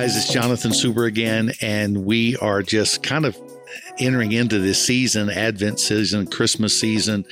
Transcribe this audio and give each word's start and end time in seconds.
guys, 0.00 0.16
it's 0.16 0.32
Jonathan 0.32 0.70
Suber 0.70 1.08
again, 1.08 1.50
and 1.60 2.04
we 2.04 2.36
are 2.36 2.62
just 2.62 3.02
kind 3.02 3.26
of 3.26 3.36
entering 3.98 4.30
into 4.30 4.60
this 4.60 4.80
season, 4.80 5.28
Advent 5.28 5.80
season, 5.80 6.28
Christmas 6.28 6.78
season, 6.78 7.24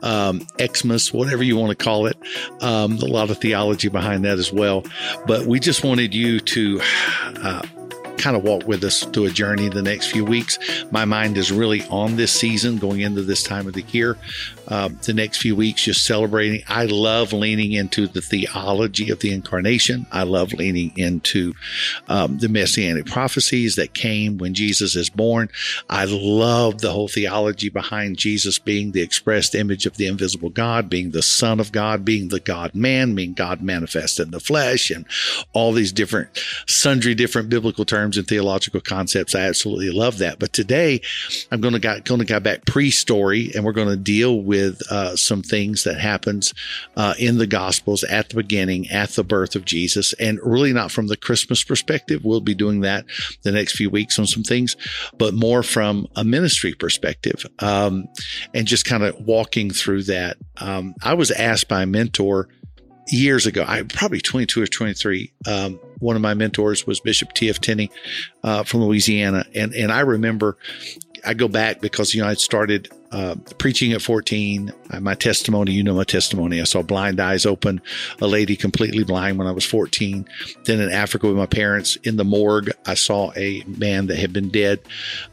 um, 0.00 0.44
Xmas, 0.60 1.12
whatever 1.12 1.44
you 1.44 1.56
want 1.56 1.78
to 1.78 1.84
call 1.84 2.06
it. 2.06 2.16
Um, 2.60 2.96
a 2.96 3.04
lot 3.04 3.30
of 3.30 3.38
theology 3.38 3.88
behind 3.88 4.24
that 4.24 4.36
as 4.36 4.52
well. 4.52 4.84
But 5.28 5.46
we 5.46 5.60
just 5.60 5.84
wanted 5.84 6.12
you 6.12 6.40
to 6.40 6.80
uh, 7.36 7.62
kind 8.18 8.36
of 8.36 8.42
walk 8.42 8.66
with 8.66 8.84
us 8.84 9.04
through 9.04 9.26
a 9.26 9.30
journey 9.30 9.68
the 9.68 9.82
next 9.82 10.08
few 10.08 10.24
weeks. 10.24 10.58
My 10.90 11.04
mind 11.04 11.36
is 11.36 11.52
really 11.52 11.82
on 11.88 12.16
this 12.16 12.32
season 12.32 12.78
going 12.78 13.00
into 13.00 13.22
this 13.22 13.42
time 13.42 13.66
of 13.66 13.74
the 13.74 13.84
year. 13.90 14.16
Uh, 14.66 14.90
the 15.02 15.14
next 15.14 15.38
few 15.38 15.56
weeks, 15.56 15.84
just 15.84 16.04
celebrating. 16.04 16.62
I 16.68 16.84
love 16.84 17.32
leaning 17.32 17.72
into 17.72 18.06
the 18.06 18.20
theology 18.20 19.10
of 19.10 19.20
the 19.20 19.32
incarnation. 19.32 20.06
I 20.12 20.24
love 20.24 20.52
leaning 20.52 20.92
into 20.96 21.54
um, 22.08 22.38
the 22.38 22.48
messianic 22.48 23.06
prophecies 23.06 23.76
that 23.76 23.94
came 23.94 24.36
when 24.36 24.52
Jesus 24.52 24.94
is 24.94 25.08
born. 25.08 25.48
I 25.88 26.04
love 26.04 26.80
the 26.80 26.90
whole 26.90 27.08
theology 27.08 27.70
behind 27.70 28.18
Jesus 28.18 28.58
being 28.58 28.92
the 28.92 29.00
expressed 29.00 29.54
image 29.54 29.86
of 29.86 29.96
the 29.96 30.06
invisible 30.06 30.50
God, 30.50 30.90
being 30.90 31.12
the 31.12 31.22
Son 31.22 31.60
of 31.60 31.72
God, 31.72 32.04
being 32.04 32.28
the 32.28 32.40
God 32.40 32.74
man, 32.74 33.14
being 33.14 33.32
God 33.32 33.62
manifest 33.62 34.20
in 34.20 34.30
the 34.32 34.40
flesh, 34.40 34.90
and 34.90 35.06
all 35.52 35.72
these 35.72 35.92
different, 35.92 36.28
sundry 36.66 37.14
different 37.14 37.48
biblical 37.48 37.84
terms 37.84 38.07
terms 38.08 38.16
and 38.16 38.26
theological 38.26 38.80
concepts. 38.80 39.34
I 39.34 39.40
absolutely 39.40 39.90
love 39.90 40.18
that. 40.18 40.38
But 40.38 40.54
today 40.54 41.02
I'm 41.50 41.60
going 41.60 41.74
to 41.74 41.80
go, 41.80 42.00
going 42.00 42.20
to 42.20 42.26
go 42.26 42.40
back 42.40 42.64
pre-story 42.64 43.50
and 43.54 43.64
we're 43.64 43.72
going 43.72 43.88
to 43.88 43.96
deal 43.96 44.40
with 44.40 44.80
uh, 44.90 45.14
some 45.14 45.42
things 45.42 45.84
that 45.84 46.00
happens 46.00 46.54
uh, 46.96 47.14
in 47.18 47.36
the 47.36 47.46
gospels 47.46 48.04
at 48.04 48.30
the 48.30 48.36
beginning, 48.36 48.88
at 48.88 49.10
the 49.10 49.24
birth 49.24 49.54
of 49.54 49.66
Jesus 49.66 50.14
and 50.14 50.38
really 50.42 50.72
not 50.72 50.90
from 50.90 51.08
the 51.08 51.16
Christmas 51.18 51.62
perspective. 51.62 52.24
We'll 52.24 52.40
be 52.40 52.54
doing 52.54 52.80
that 52.80 53.04
the 53.42 53.52
next 53.52 53.76
few 53.76 53.90
weeks 53.90 54.18
on 54.18 54.26
some 54.26 54.42
things, 54.42 54.74
but 55.18 55.34
more 55.34 55.62
from 55.62 56.06
a 56.16 56.24
ministry 56.24 56.72
perspective. 56.72 57.44
Um, 57.58 58.08
and 58.54 58.66
just 58.66 58.86
kind 58.86 59.02
of 59.02 59.20
walking 59.20 59.70
through 59.70 60.04
that. 60.04 60.38
Um, 60.56 60.94
I 61.02 61.14
was 61.14 61.30
asked 61.30 61.68
by 61.68 61.82
a 61.82 61.86
mentor 61.86 62.48
years 63.08 63.46
ago, 63.46 63.64
I 63.66 63.82
probably 63.82 64.20
22 64.20 64.62
or 64.62 64.66
23. 64.66 65.32
Um, 65.46 65.80
one 65.98 66.16
of 66.16 66.22
my 66.22 66.34
mentors 66.34 66.86
was 66.86 67.00
Bishop 67.00 67.32
T.F. 67.32 67.60
Tenney 67.60 67.90
uh, 68.42 68.62
from 68.62 68.82
Louisiana, 68.84 69.44
and 69.54 69.74
and 69.74 69.92
I 69.92 70.00
remember 70.00 70.56
I 71.24 71.34
go 71.34 71.48
back 71.48 71.80
because 71.80 72.14
you 72.14 72.22
know 72.22 72.28
I 72.28 72.34
started 72.34 72.88
uh, 73.10 73.36
preaching 73.58 73.92
at 73.92 74.02
14. 74.02 74.72
Uh, 74.90 75.00
my 75.00 75.14
testimony, 75.14 75.72
you 75.72 75.82
know 75.82 75.94
my 75.94 76.04
testimony. 76.04 76.60
I 76.60 76.64
saw 76.64 76.82
blind 76.82 77.20
eyes 77.20 77.46
open, 77.46 77.80
a 78.20 78.26
lady 78.26 78.56
completely 78.56 79.04
blind 79.04 79.38
when 79.38 79.46
I 79.46 79.52
was 79.52 79.64
14. 79.64 80.28
Then 80.64 80.80
in 80.80 80.90
Africa 80.90 81.26
with 81.26 81.36
my 81.36 81.46
parents 81.46 81.96
in 81.96 82.16
the 82.16 82.24
morgue, 82.24 82.70
I 82.86 82.94
saw 82.94 83.32
a 83.36 83.62
man 83.66 84.06
that 84.08 84.18
had 84.18 84.32
been 84.32 84.50
dead, 84.50 84.80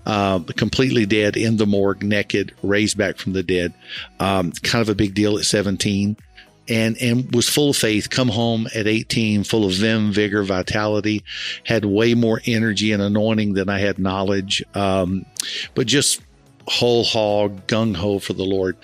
uh, 0.06 0.40
completely 0.56 1.06
dead 1.06 1.38
in 1.38 1.58
the 1.58 1.66
morgue, 1.66 2.04
naked, 2.04 2.54
raised 2.64 2.98
back 2.98 3.18
from 3.18 3.34
the 3.34 3.44
dead. 3.44 3.74
Um, 4.20 4.52
kind 4.52 4.82
of 4.82 4.90
a 4.90 4.96
big 4.96 5.14
deal 5.14 5.38
at 5.38 5.46
17 5.46 6.18
and 6.68 6.98
and 7.02 7.34
was 7.34 7.50
full 7.50 7.72
of 7.72 7.78
faith. 7.78 8.10
Come 8.10 8.30
home 8.30 8.68
at 8.74 8.88
18, 8.88 9.44
full 9.44 9.66
of 9.66 9.74
vim, 9.74 10.12
vigor, 10.12 10.44
vitality, 10.44 11.24
had 11.64 11.86
way 11.86 12.14
more 12.14 12.42
energy 12.46 12.92
and 12.92 13.02
anointing 13.02 13.54
than 13.54 13.70
I 13.70 13.80
had 13.80 14.00
knowledge. 14.00 14.64
Um, 14.74 15.26
but 15.74 15.88
just 15.88 16.22
whole 16.68 17.04
hog, 17.04 17.68
gung 17.68 17.96
ho 17.96 18.20
for 18.20 18.34
the 18.34 18.44
Lord. 18.44 18.76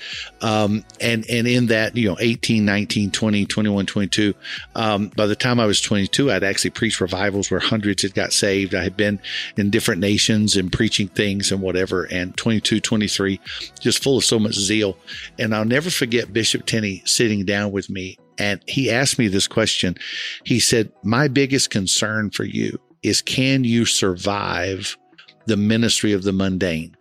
Um, 0.41 0.85
and, 0.99 1.25
and 1.29 1.47
in 1.47 1.67
that, 1.67 1.95
you 1.95 2.09
know, 2.09 2.17
18, 2.19 2.63
19, 2.63 3.11
20, 3.11 3.45
21, 3.45 3.85
22, 3.85 4.33
um, 4.75 5.07
by 5.16 5.25
the 5.25 5.35
time 5.35 5.59
I 5.59 5.66
was 5.66 5.81
22, 5.81 6.31
I'd 6.31 6.44
actually 6.44 6.72
preached 6.72 7.01
revivals 7.01 7.50
where 7.50 7.59
hundreds 7.59 8.03
had 8.03 8.13
got 8.13 8.33
saved. 8.33 8.75
I 8.75 8.83
had 8.83 8.95
been 8.95 9.19
in 9.57 9.69
different 9.69 10.01
nations 10.01 10.56
and 10.56 10.72
preaching 10.72 11.07
things 11.07 11.51
and 11.51 11.61
whatever. 11.61 12.03
And 12.03 12.35
22, 12.38 12.79
23, 12.79 13.39
just 13.79 14.03
full 14.03 14.17
of 14.17 14.23
so 14.23 14.39
much 14.39 14.56
zeal. 14.56 14.97
And 15.39 15.56
I'll 15.56 15.66
never 15.66 15.89
forget 15.89 16.33
Bishop 16.33 16.66
Tenney 16.66 17.01
sitting 17.06 17.45
down 17.45 17.72
with 17.72 17.89
me. 17.89 18.17
And 18.38 18.61
he 18.67 18.89
asked 18.89 19.19
me 19.19 19.27
this 19.27 19.47
question. 19.47 19.95
He 20.44 20.59
said, 20.59 20.91
my 21.03 21.27
biggest 21.27 21.69
concern 21.69 22.31
for 22.31 22.44
you 22.44 22.79
is 23.03 23.22
can 23.22 23.63
you 23.63 23.85
survive 23.85 24.97
the 25.45 25.57
ministry 25.57 26.13
of 26.13 26.23
the 26.23 26.31
mundane? 26.31 26.95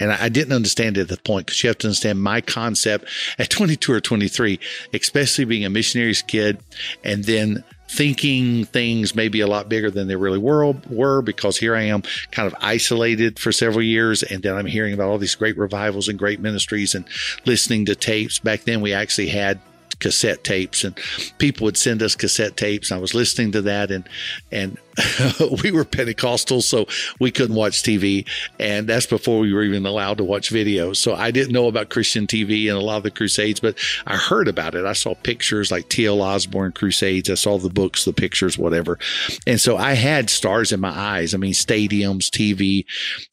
And 0.00 0.12
I 0.12 0.28
didn't 0.28 0.52
understand 0.52 0.98
it 0.98 1.02
at 1.02 1.08
the 1.08 1.16
point 1.16 1.46
because 1.46 1.62
you 1.62 1.68
have 1.68 1.78
to 1.78 1.88
understand 1.88 2.22
my 2.22 2.40
concept 2.40 3.06
at 3.38 3.50
22 3.50 3.92
or 3.92 4.00
23, 4.00 4.58
especially 4.92 5.44
being 5.44 5.64
a 5.64 5.70
missionary's 5.70 6.22
kid 6.22 6.58
and 7.02 7.24
then 7.24 7.64
thinking 7.88 8.64
things 8.64 9.14
maybe 9.14 9.40
a 9.40 9.46
lot 9.46 9.68
bigger 9.68 9.90
than 9.90 10.08
they 10.08 10.16
really 10.16 10.38
were, 10.38 10.72
were 10.90 11.22
because 11.22 11.56
here 11.58 11.76
I 11.76 11.82
am 11.82 12.02
kind 12.32 12.46
of 12.46 12.54
isolated 12.60 13.38
for 13.38 13.52
several 13.52 13.82
years. 13.82 14.22
And 14.22 14.42
then 14.42 14.56
I'm 14.56 14.66
hearing 14.66 14.94
about 14.94 15.08
all 15.08 15.18
these 15.18 15.34
great 15.34 15.56
revivals 15.56 16.08
and 16.08 16.18
great 16.18 16.40
ministries 16.40 16.94
and 16.94 17.04
listening 17.44 17.84
to 17.86 17.94
tapes. 17.94 18.38
Back 18.38 18.62
then 18.62 18.80
we 18.80 18.92
actually 18.92 19.28
had 19.28 19.60
cassette 19.98 20.44
tapes 20.44 20.84
and 20.84 20.98
people 21.38 21.64
would 21.64 21.76
send 21.76 22.02
us 22.02 22.14
cassette 22.14 22.56
tapes. 22.56 22.92
I 22.92 22.98
was 22.98 23.14
listening 23.14 23.52
to 23.52 23.62
that 23.62 23.90
and, 23.90 24.08
and 24.50 24.78
we 25.62 25.70
were 25.70 25.84
Pentecostal, 25.84 26.62
so 26.62 26.86
we 27.18 27.30
couldn't 27.30 27.56
watch 27.56 27.82
TV. 27.82 28.26
And 28.58 28.88
that's 28.88 29.06
before 29.06 29.40
we 29.40 29.52
were 29.52 29.62
even 29.62 29.86
allowed 29.86 30.18
to 30.18 30.24
watch 30.24 30.50
videos. 30.50 30.96
So 30.96 31.14
I 31.14 31.30
didn't 31.30 31.52
know 31.52 31.66
about 31.66 31.88
Christian 31.88 32.26
TV 32.26 32.68
and 32.68 32.78
a 32.78 32.84
lot 32.84 32.98
of 32.98 33.02
the 33.02 33.10
crusades, 33.10 33.60
but 33.60 33.76
I 34.06 34.16
heard 34.16 34.48
about 34.48 34.74
it. 34.74 34.84
I 34.84 34.92
saw 34.92 35.14
pictures 35.14 35.70
like 35.70 35.88
T.L. 35.88 36.22
Osborn 36.22 36.72
crusades. 36.72 37.30
I 37.30 37.34
saw 37.34 37.58
the 37.58 37.70
books, 37.70 38.04
the 38.04 38.12
pictures, 38.12 38.58
whatever. 38.58 38.98
And 39.46 39.60
so 39.60 39.76
I 39.76 39.94
had 39.94 40.30
stars 40.30 40.72
in 40.72 40.80
my 40.80 40.96
eyes. 40.96 41.34
I 41.34 41.38
mean, 41.38 41.52
stadiums, 41.52 42.28
TV. 42.28 42.84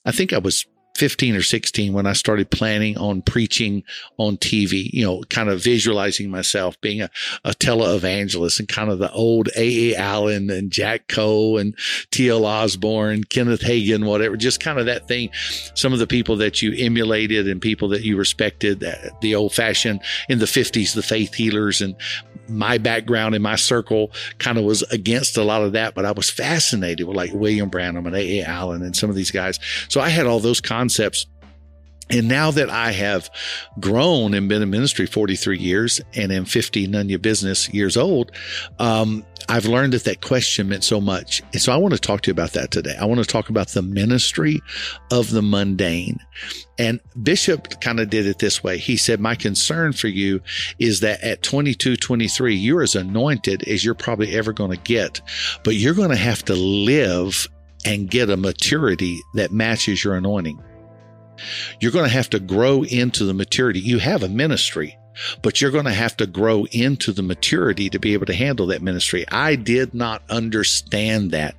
I 0.06 0.12
think 0.12 0.34
I 0.34 0.40
was 0.40 0.66
15 0.96 1.36
or 1.36 1.42
16 1.42 1.94
when 1.94 2.06
I 2.06 2.14
started 2.14 2.52
planning 2.52 2.98
on 2.98 3.22
preaching 3.22 3.84
on 4.18 4.38
TV, 4.38 4.90
you 4.92 5.06
know, 5.06 5.24
kind 5.30 5.50
of 5.50 5.64
visualizing 5.64 6.30
myself 6.30 6.80
being 6.82 7.02
a, 7.02 7.10
a 7.44 7.52
televangelist 7.52 8.60
and 8.60 8.68
kind 8.68 8.92
of 8.92 9.00
the 9.00 9.12
old 9.12 9.50
A.A. 9.56 9.96
Allen 9.96 10.50
and 10.50 10.72
Jack 10.72 11.08
Coe 11.08 11.58
and 11.58 11.76
T.L. 12.12 12.46
Osborn, 12.46 13.24
Kenneth 13.24 13.62
Hagin, 13.62 14.06
whatever, 14.06 14.36
just 14.38 14.60
kind 14.60 14.80
of 14.80 14.86
that 14.86 15.08
thing. 15.08 15.30
Some 15.76 15.94
of 15.94 16.00
the 16.00 16.08
people 16.08 16.36
that 16.38 16.62
you 16.62 16.74
emulated 16.78 17.48
and 17.48 17.62
people 17.62 17.88
that 17.90 18.04
you 18.04 18.18
respected, 18.18 18.80
the 19.22 19.36
old 19.36 19.54
fashioned 19.54 20.02
in 20.30 20.40
the 20.40 20.46
50s, 20.46 20.94
the 20.94 21.04
faith 21.04 21.34
healers 21.34 21.82
and 21.82 21.96
my 22.52 22.78
background 22.78 23.34
in 23.34 23.42
my 23.42 23.56
circle 23.56 24.12
kind 24.38 24.58
of 24.58 24.66
was 24.66 24.84
against 24.84 25.38
a 25.38 25.44
lot 25.44 25.62
of 25.62 25.72
that, 25.72 25.96
but 25.96 26.06
I 26.06 26.12
was 26.12 26.30
fascinated 26.30 27.08
with 27.08 27.16
like 27.16 27.32
William 27.34 27.70
Branham 27.70 28.06
and 28.06 28.16
A.A. 28.16 28.44
Allen 28.44 28.82
and 28.84 28.96
some 28.96 29.10
of 29.10 29.16
these 29.16 29.32
guys. 29.32 29.60
So 29.88 30.02
I 30.02 30.10
had 30.10 30.28
all 30.28 30.40
those 30.40 30.62
concepts. 30.62 30.81
And 32.12 32.28
now 32.28 32.52
that 32.52 32.70
I 32.70 32.92
have 32.92 33.30
grown 33.80 34.34
and 34.34 34.50
been 34.50 34.62
in 34.62 34.70
ministry 34.70 35.06
43 35.06 35.58
years 35.58 36.02
and 36.14 36.32
am 36.32 36.44
50 36.44 36.88
none 36.88 37.08
your 37.08 37.20
business 37.20 37.74
years 37.74 37.96
old, 37.96 38.34
um, 38.80 39.26
I've 39.48 39.66
learned 39.66 39.94
that 39.94 40.04
that 40.04 40.22
question 40.22 40.70
meant 40.70 40.84
so 40.84 41.00
much. 41.00 41.42
And 41.54 41.62
so 41.62 41.72
I 41.72 41.78
want 41.78 41.94
to 41.94 42.00
talk 42.00 42.22
to 42.22 42.28
you 42.28 42.34
about 42.34 42.52
that 42.52 42.72
today. 42.72 42.96
I 43.00 43.06
want 43.06 43.22
to 43.22 43.26
talk 43.26 43.50
about 43.50 43.70
the 43.70 43.82
ministry 43.82 44.62
of 45.10 45.32
the 45.32 45.42
mundane. 45.42 46.20
And 46.78 47.00
Bishop 47.24 47.80
kind 47.82 48.00
of 48.00 48.10
did 48.10 48.26
it 48.26 48.40
this 48.40 48.64
way. 48.64 48.78
He 48.78 48.98
said, 48.98 49.20
My 49.20 49.36
concern 49.36 49.94
for 49.94 50.08
you 50.08 50.42
is 50.80 51.00
that 51.00 51.22
at 51.24 51.44
22, 51.44 51.96
23, 51.96 52.56
you're 52.56 52.84
as 52.84 52.96
anointed 52.96 53.68
as 53.68 53.86
you're 53.86 53.96
probably 53.96 54.36
ever 54.36 54.52
going 54.54 54.72
to 54.72 54.78
get, 54.78 55.22
but 55.64 55.76
you're 55.76 55.94
going 55.94 56.10
to 56.10 56.16
have 56.16 56.44
to 56.46 56.56
live 56.56 57.48
and 57.86 58.10
get 58.10 58.30
a 58.30 58.38
maturity 58.38 59.20
that 59.34 59.52
matches 59.52 60.04
your 60.04 60.16
anointing. 60.16 60.62
You're 61.80 61.92
going 61.92 62.06
to 62.06 62.14
have 62.16 62.30
to 62.32 62.40
grow 62.40 62.84
into 62.84 63.26
the 63.26 63.34
maturity. 63.34 63.80
You 63.80 64.00
have 64.00 64.24
a 64.24 64.30
ministry 64.30 64.98
but 65.42 65.62
you're 65.62 65.72
going 65.72 65.86
to 65.86 65.94
have 65.94 66.16
to 66.18 66.26
grow 66.26 66.66
into 66.72 67.12
the 67.12 67.22
maturity 67.22 67.90
to 67.90 68.00
be 68.00 68.14
able 68.14 68.26
to 68.26 68.34
handle 68.34 68.68
that 68.68 68.82
ministry. 68.82 69.26
I 69.30 69.56
did 69.56 69.94
not 69.94 70.24
understand 70.30 71.32
that. 71.32 71.56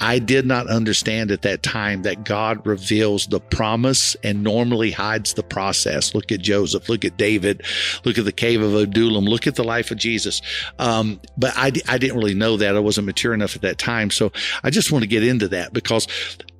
I 0.00 0.18
did 0.18 0.46
not 0.46 0.68
understand 0.68 1.30
at 1.30 1.42
that 1.42 1.62
time 1.62 2.02
that 2.02 2.24
God 2.24 2.66
reveals 2.66 3.26
the 3.26 3.40
promise 3.40 4.16
and 4.22 4.42
normally 4.42 4.90
hides 4.90 5.34
the 5.34 5.42
process. 5.42 6.14
Look 6.14 6.32
at 6.32 6.40
Joseph, 6.40 6.88
look 6.88 7.04
at 7.04 7.16
David, 7.16 7.62
look 8.04 8.18
at 8.18 8.24
the 8.24 8.32
cave 8.32 8.62
of 8.62 8.74
Adullam, 8.74 9.24
look 9.24 9.46
at 9.46 9.56
the 9.56 9.64
life 9.64 9.90
of 9.90 9.98
Jesus. 9.98 10.40
Um, 10.78 11.20
but 11.36 11.52
I, 11.56 11.72
I 11.88 11.98
didn't 11.98 12.18
really 12.18 12.34
know 12.34 12.56
that. 12.56 12.76
I 12.76 12.80
wasn't 12.80 13.06
mature 13.06 13.34
enough 13.34 13.56
at 13.56 13.62
that 13.62 13.78
time. 13.78 14.10
So 14.10 14.32
I 14.62 14.70
just 14.70 14.92
want 14.92 15.02
to 15.02 15.08
get 15.08 15.24
into 15.24 15.48
that 15.48 15.72
because 15.72 16.08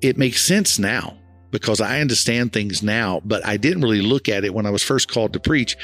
it 0.01 0.17
makes 0.17 0.41
sense 0.41 0.77
now 0.79 1.17
because 1.51 1.81
I 1.81 2.01
understand 2.01 2.53
things 2.53 2.83
now, 2.83 3.21
but 3.23 3.45
I 3.45 3.57
didn't 3.57 3.83
really 3.83 4.01
look 4.01 4.29
at 4.29 4.43
it 4.43 4.53
when 4.53 4.65
I 4.65 4.71
was 4.71 4.83
first 4.83 5.11
called 5.11 5.33
to 5.33 5.39
preach. 5.39 5.77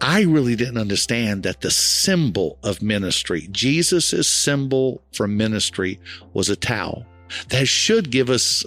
I 0.00 0.22
really 0.22 0.56
didn't 0.56 0.78
understand 0.78 1.42
that 1.42 1.60
the 1.60 1.70
symbol 1.70 2.58
of 2.62 2.80
ministry, 2.80 3.48
Jesus' 3.50 4.28
symbol 4.28 5.02
for 5.12 5.28
ministry 5.28 6.00
was 6.32 6.48
a 6.48 6.56
towel. 6.56 7.06
That 7.48 7.68
should 7.68 8.10
give 8.10 8.30
us 8.30 8.64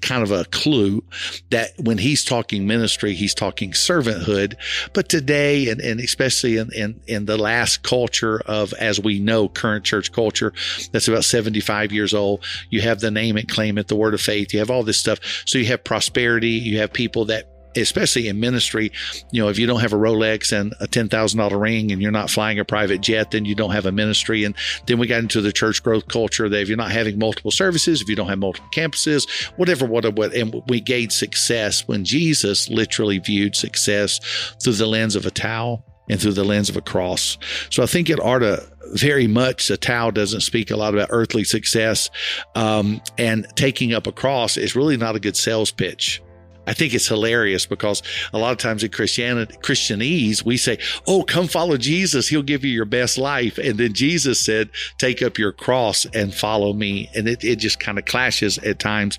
kind 0.00 0.22
of 0.22 0.30
a 0.30 0.44
clue 0.46 1.02
that 1.50 1.72
when 1.78 1.98
he's 1.98 2.24
talking 2.24 2.66
ministry, 2.66 3.14
he's 3.14 3.34
talking 3.34 3.72
servanthood. 3.72 4.54
But 4.92 5.08
today, 5.08 5.68
and, 5.68 5.80
and 5.80 6.00
especially 6.00 6.56
in, 6.56 6.72
in, 6.72 7.00
in 7.06 7.26
the 7.26 7.36
last 7.36 7.82
culture 7.82 8.40
of, 8.46 8.72
as 8.74 9.00
we 9.00 9.18
know, 9.18 9.48
current 9.48 9.84
church 9.84 10.12
culture, 10.12 10.52
that's 10.92 11.08
about 11.08 11.24
75 11.24 11.92
years 11.92 12.14
old, 12.14 12.44
you 12.70 12.80
have 12.80 13.00
the 13.00 13.10
name 13.10 13.36
it, 13.36 13.48
claim 13.48 13.78
it, 13.78 13.88
the 13.88 13.96
word 13.96 14.14
of 14.14 14.20
faith, 14.20 14.52
you 14.52 14.58
have 14.58 14.70
all 14.70 14.82
this 14.82 14.98
stuff. 14.98 15.18
So 15.44 15.58
you 15.58 15.66
have 15.66 15.84
prosperity, 15.84 16.50
you 16.50 16.78
have 16.78 16.92
people 16.92 17.26
that 17.26 17.49
especially 17.76 18.28
in 18.28 18.40
ministry, 18.40 18.92
you 19.30 19.42
know, 19.42 19.48
if 19.48 19.58
you 19.58 19.66
don't 19.66 19.80
have 19.80 19.92
a 19.92 19.96
Rolex 19.96 20.52
and 20.58 20.74
a 20.80 20.86
$10,000 20.86 21.60
ring 21.60 21.92
and 21.92 22.02
you're 22.02 22.10
not 22.10 22.30
flying 22.30 22.58
a 22.58 22.64
private 22.64 23.00
jet, 23.00 23.30
then 23.30 23.44
you 23.44 23.54
don't 23.54 23.72
have 23.72 23.86
a 23.86 23.92
ministry. 23.92 24.44
And 24.44 24.54
then 24.86 24.98
we 24.98 25.06
got 25.06 25.20
into 25.20 25.40
the 25.40 25.52
church 25.52 25.82
growth 25.82 26.08
culture 26.08 26.48
that 26.48 26.60
if 26.60 26.68
you're 26.68 26.76
not 26.76 26.92
having 26.92 27.18
multiple 27.18 27.50
services, 27.50 28.00
if 28.00 28.08
you 28.08 28.16
don't 28.16 28.28
have 28.28 28.38
multiple 28.38 28.70
campuses, 28.74 29.28
whatever, 29.56 29.86
whatever, 29.86 30.14
what, 30.14 30.34
and 30.34 30.62
we 30.68 30.80
gauge 30.80 31.12
success 31.12 31.86
when 31.86 32.04
Jesus 32.04 32.68
literally 32.68 33.18
viewed 33.18 33.54
success 33.54 34.20
through 34.62 34.74
the 34.74 34.86
lens 34.86 35.16
of 35.16 35.26
a 35.26 35.30
towel 35.30 35.84
and 36.08 36.20
through 36.20 36.32
the 36.32 36.44
lens 36.44 36.68
of 36.68 36.76
a 36.76 36.80
cross. 36.80 37.38
So 37.70 37.82
I 37.82 37.86
think 37.86 38.10
it 38.10 38.18
ought 38.18 38.40
to 38.40 38.66
very 38.92 39.28
much, 39.28 39.70
a 39.70 39.76
towel 39.76 40.10
doesn't 40.10 40.40
speak 40.40 40.70
a 40.70 40.76
lot 40.76 40.94
about 40.94 41.08
earthly 41.12 41.44
success. 41.44 42.10
Um, 42.54 43.00
and 43.16 43.46
taking 43.54 43.94
up 43.94 44.06
a 44.06 44.12
cross 44.12 44.56
is 44.56 44.74
really 44.74 44.96
not 44.96 45.14
a 45.14 45.20
good 45.20 45.36
sales 45.36 45.70
pitch. 45.70 46.20
I 46.66 46.72
think 46.74 46.94
it's 46.94 47.08
hilarious 47.08 47.66
because 47.66 48.02
a 48.32 48.38
lot 48.38 48.52
of 48.52 48.58
times 48.58 48.84
in 48.84 48.90
Christianity, 48.90 49.56
Christianese, 49.62 50.44
we 50.44 50.56
say, 50.56 50.78
Oh, 51.06 51.22
come 51.22 51.48
follow 51.48 51.76
Jesus. 51.76 52.28
He'll 52.28 52.42
give 52.42 52.64
you 52.64 52.70
your 52.70 52.84
best 52.84 53.18
life. 53.18 53.58
And 53.58 53.78
then 53.78 53.92
Jesus 53.92 54.40
said, 54.40 54.70
take 54.98 55.22
up 55.22 55.38
your 55.38 55.52
cross 55.52 56.06
and 56.14 56.34
follow 56.34 56.72
me. 56.72 57.10
And 57.14 57.28
it, 57.28 57.42
it 57.44 57.56
just 57.56 57.80
kind 57.80 57.98
of 57.98 58.04
clashes 58.04 58.58
at 58.58 58.78
times. 58.78 59.18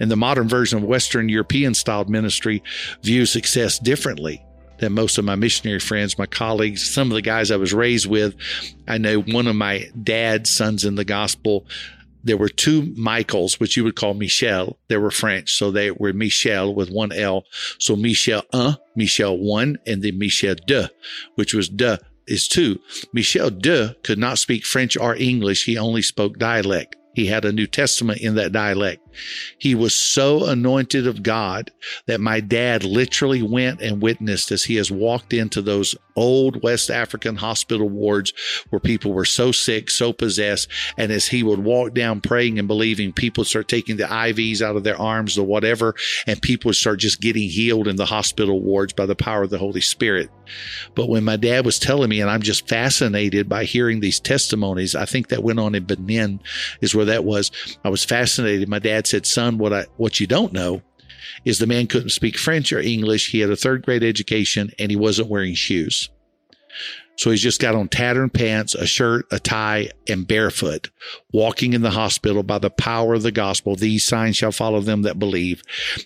And 0.00 0.10
the 0.10 0.16
modern 0.16 0.48
version 0.48 0.78
of 0.78 0.84
Western 0.84 1.28
European 1.28 1.74
styled 1.74 2.10
ministry 2.10 2.62
views 3.02 3.32
success 3.32 3.78
differently 3.78 4.44
than 4.78 4.92
most 4.92 5.18
of 5.18 5.24
my 5.24 5.34
missionary 5.34 5.78
friends, 5.78 6.18
my 6.18 6.26
colleagues, 6.26 6.88
some 6.88 7.10
of 7.10 7.14
the 7.14 7.22
guys 7.22 7.50
I 7.50 7.56
was 7.56 7.72
raised 7.72 8.06
with. 8.06 8.34
I 8.88 8.98
know 8.98 9.20
one 9.20 9.46
of 9.46 9.54
my 9.54 9.90
dad's 10.02 10.50
sons 10.50 10.84
in 10.84 10.94
the 10.94 11.04
gospel 11.04 11.66
there 12.22 12.36
were 12.36 12.48
two 12.48 12.92
Michaels, 12.96 13.58
which 13.58 13.76
you 13.76 13.84
would 13.84 13.96
call 13.96 14.14
Michel. 14.14 14.78
They 14.88 14.96
were 14.96 15.10
French, 15.10 15.54
so 15.54 15.70
they 15.70 15.90
were 15.90 16.12
Michel 16.12 16.74
with 16.74 16.90
one 16.90 17.12
L. 17.12 17.44
So 17.78 17.96
Michel 17.96 18.42
un, 18.52 18.76
Michel 18.94 19.38
one, 19.38 19.78
and 19.86 20.02
then 20.02 20.18
Michel 20.18 20.56
deux, 20.66 20.88
which 21.34 21.54
was 21.54 21.68
deux 21.68 21.98
is 22.26 22.46
two. 22.46 22.78
Michel 23.12 23.50
deux 23.50 23.94
could 24.02 24.18
not 24.18 24.38
speak 24.38 24.64
French 24.64 24.96
or 24.96 25.16
English. 25.16 25.64
He 25.64 25.76
only 25.76 26.02
spoke 26.02 26.38
dialect. 26.38 26.96
He 27.14 27.26
had 27.26 27.44
a 27.44 27.52
New 27.52 27.66
Testament 27.66 28.20
in 28.20 28.36
that 28.36 28.52
dialect. 28.52 29.02
He 29.58 29.74
was 29.74 29.94
so 29.94 30.46
anointed 30.46 31.06
of 31.06 31.22
God 31.22 31.70
that 32.06 32.20
my 32.20 32.40
dad 32.40 32.84
literally 32.84 33.42
went 33.42 33.80
and 33.80 34.02
witnessed 34.02 34.50
as 34.52 34.64
he 34.64 34.76
has 34.76 34.90
walked 34.90 35.32
into 35.32 35.62
those 35.62 35.94
old 36.16 36.62
West 36.62 36.90
African 36.90 37.36
hospital 37.36 37.88
wards 37.88 38.32
where 38.68 38.80
people 38.80 39.12
were 39.12 39.24
so 39.24 39.52
sick, 39.52 39.90
so 39.90 40.12
possessed. 40.12 40.68
And 40.96 41.10
as 41.10 41.26
he 41.26 41.42
would 41.42 41.60
walk 41.60 41.94
down 41.94 42.20
praying 42.20 42.58
and 42.58 42.68
believing, 42.68 43.12
people 43.12 43.44
start 43.44 43.68
taking 43.68 43.96
the 43.96 44.04
IVs 44.04 44.60
out 44.60 44.76
of 44.76 44.84
their 44.84 45.00
arms 45.00 45.38
or 45.38 45.46
whatever, 45.46 45.94
and 46.26 46.40
people 46.42 46.72
start 46.72 47.00
just 47.00 47.20
getting 47.20 47.48
healed 47.48 47.88
in 47.88 47.96
the 47.96 48.06
hospital 48.06 48.60
wards 48.60 48.92
by 48.92 49.06
the 49.06 49.16
power 49.16 49.42
of 49.42 49.50
the 49.50 49.58
Holy 49.58 49.80
Spirit. 49.80 50.30
But 50.94 51.08
when 51.08 51.24
my 51.24 51.36
dad 51.36 51.64
was 51.64 51.78
telling 51.78 52.10
me, 52.10 52.20
and 52.20 52.30
I'm 52.30 52.42
just 52.42 52.68
fascinated 52.68 53.48
by 53.48 53.64
hearing 53.64 54.00
these 54.00 54.20
testimonies, 54.20 54.94
I 54.94 55.04
think 55.04 55.28
that 55.28 55.42
went 55.42 55.60
on 55.60 55.74
in 55.74 55.84
Benin 55.84 56.40
is 56.80 56.94
where 56.94 57.04
that 57.06 57.24
was. 57.24 57.50
I 57.84 57.88
was 57.88 58.04
fascinated. 58.04 58.68
My 58.68 58.78
dad 58.78 58.99
said, 59.06 59.26
son, 59.26 59.58
what 59.58 59.72
I, 59.72 59.86
what 59.96 60.20
you 60.20 60.26
don't 60.26 60.52
know 60.52 60.82
is 61.44 61.58
the 61.58 61.66
man 61.66 61.86
couldn't 61.86 62.10
speak 62.10 62.38
French 62.38 62.72
or 62.72 62.80
English. 62.80 63.30
He 63.30 63.40
had 63.40 63.50
a 63.50 63.56
third 63.56 63.84
grade 63.84 64.02
education 64.02 64.72
and 64.78 64.90
he 64.90 64.96
wasn't 64.96 65.28
wearing 65.28 65.54
shoes. 65.54 66.08
So 67.16 67.30
he's 67.30 67.42
just 67.42 67.60
got 67.60 67.74
on 67.74 67.88
tattered 67.88 68.32
pants, 68.32 68.74
a 68.74 68.86
shirt, 68.86 69.26
a 69.30 69.38
tie, 69.38 69.90
and 70.08 70.26
barefoot, 70.26 70.88
walking 71.32 71.72
in 71.72 71.82
the 71.82 71.90
hospital 71.90 72.42
by 72.42 72.58
the 72.58 72.70
power 72.70 73.14
of 73.14 73.22
the 73.22 73.32
gospel. 73.32 73.76
These 73.76 74.04
signs 74.04 74.36
shall 74.36 74.52
follow 74.52 74.80
them 74.80 75.02
that 75.02 75.18
believe. 75.18 75.62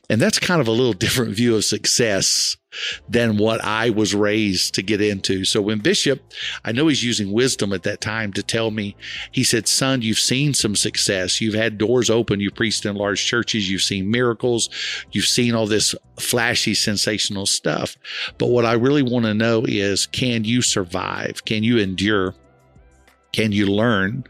And 0.09 0.21
that's 0.21 0.39
kind 0.39 0.61
of 0.61 0.69
a 0.69 0.73
little 0.73 0.93
different 1.05 1.35
view 1.35 1.57
of 1.57 1.65
success 1.65 2.57
than 3.09 3.37
what 3.37 3.63
I 3.63 3.91
was 3.91 4.15
raised 4.15 4.75
to 4.75 4.83
get 4.83 5.01
into. 5.01 5.45
So 5.45 5.63
when 5.63 5.79
Bishop, 5.79 6.23
I 6.65 6.73
know 6.73 6.89
he's 6.89 7.05
using 7.05 7.33
wisdom 7.33 7.73
at 7.73 7.85
that 7.85 8.01
time 8.01 8.33
to 8.33 8.43
tell 8.43 8.71
me, 8.71 8.97
he 9.31 9.45
said, 9.45 9.69
son, 9.69 10.03
you've 10.03 10.19
seen 10.19 10.55
some 10.55 10.77
success. 10.77 11.41
You've 11.41 11.55
had 11.55 11.79
doors 11.79 12.11
open. 12.11 12.41
You've 12.41 12.55
preached 12.57 12.85
in 12.85 12.97
large 12.97 13.25
churches. 13.25 13.71
You've 13.71 13.83
seen 13.83 14.11
miracles. 14.11 14.71
You've 15.13 15.27
seen 15.27 15.55
all 15.55 15.67
this 15.67 15.95
flashy, 16.19 16.75
sensational 16.75 17.47
stuff. 17.47 17.97
But 18.39 18.49
what 18.49 18.65
I 18.65 18.73
really 18.73 19.03
want 19.03 19.27
to 19.27 19.35
know 19.35 19.65
is, 19.67 20.07
can 20.07 20.45
you 20.45 20.63
survive? 20.63 21.45
Can 21.45 21.63
you 21.63 21.79
endure? 21.79 22.35
Can 23.35 23.51
you 23.51 23.67
learn 23.67 24.23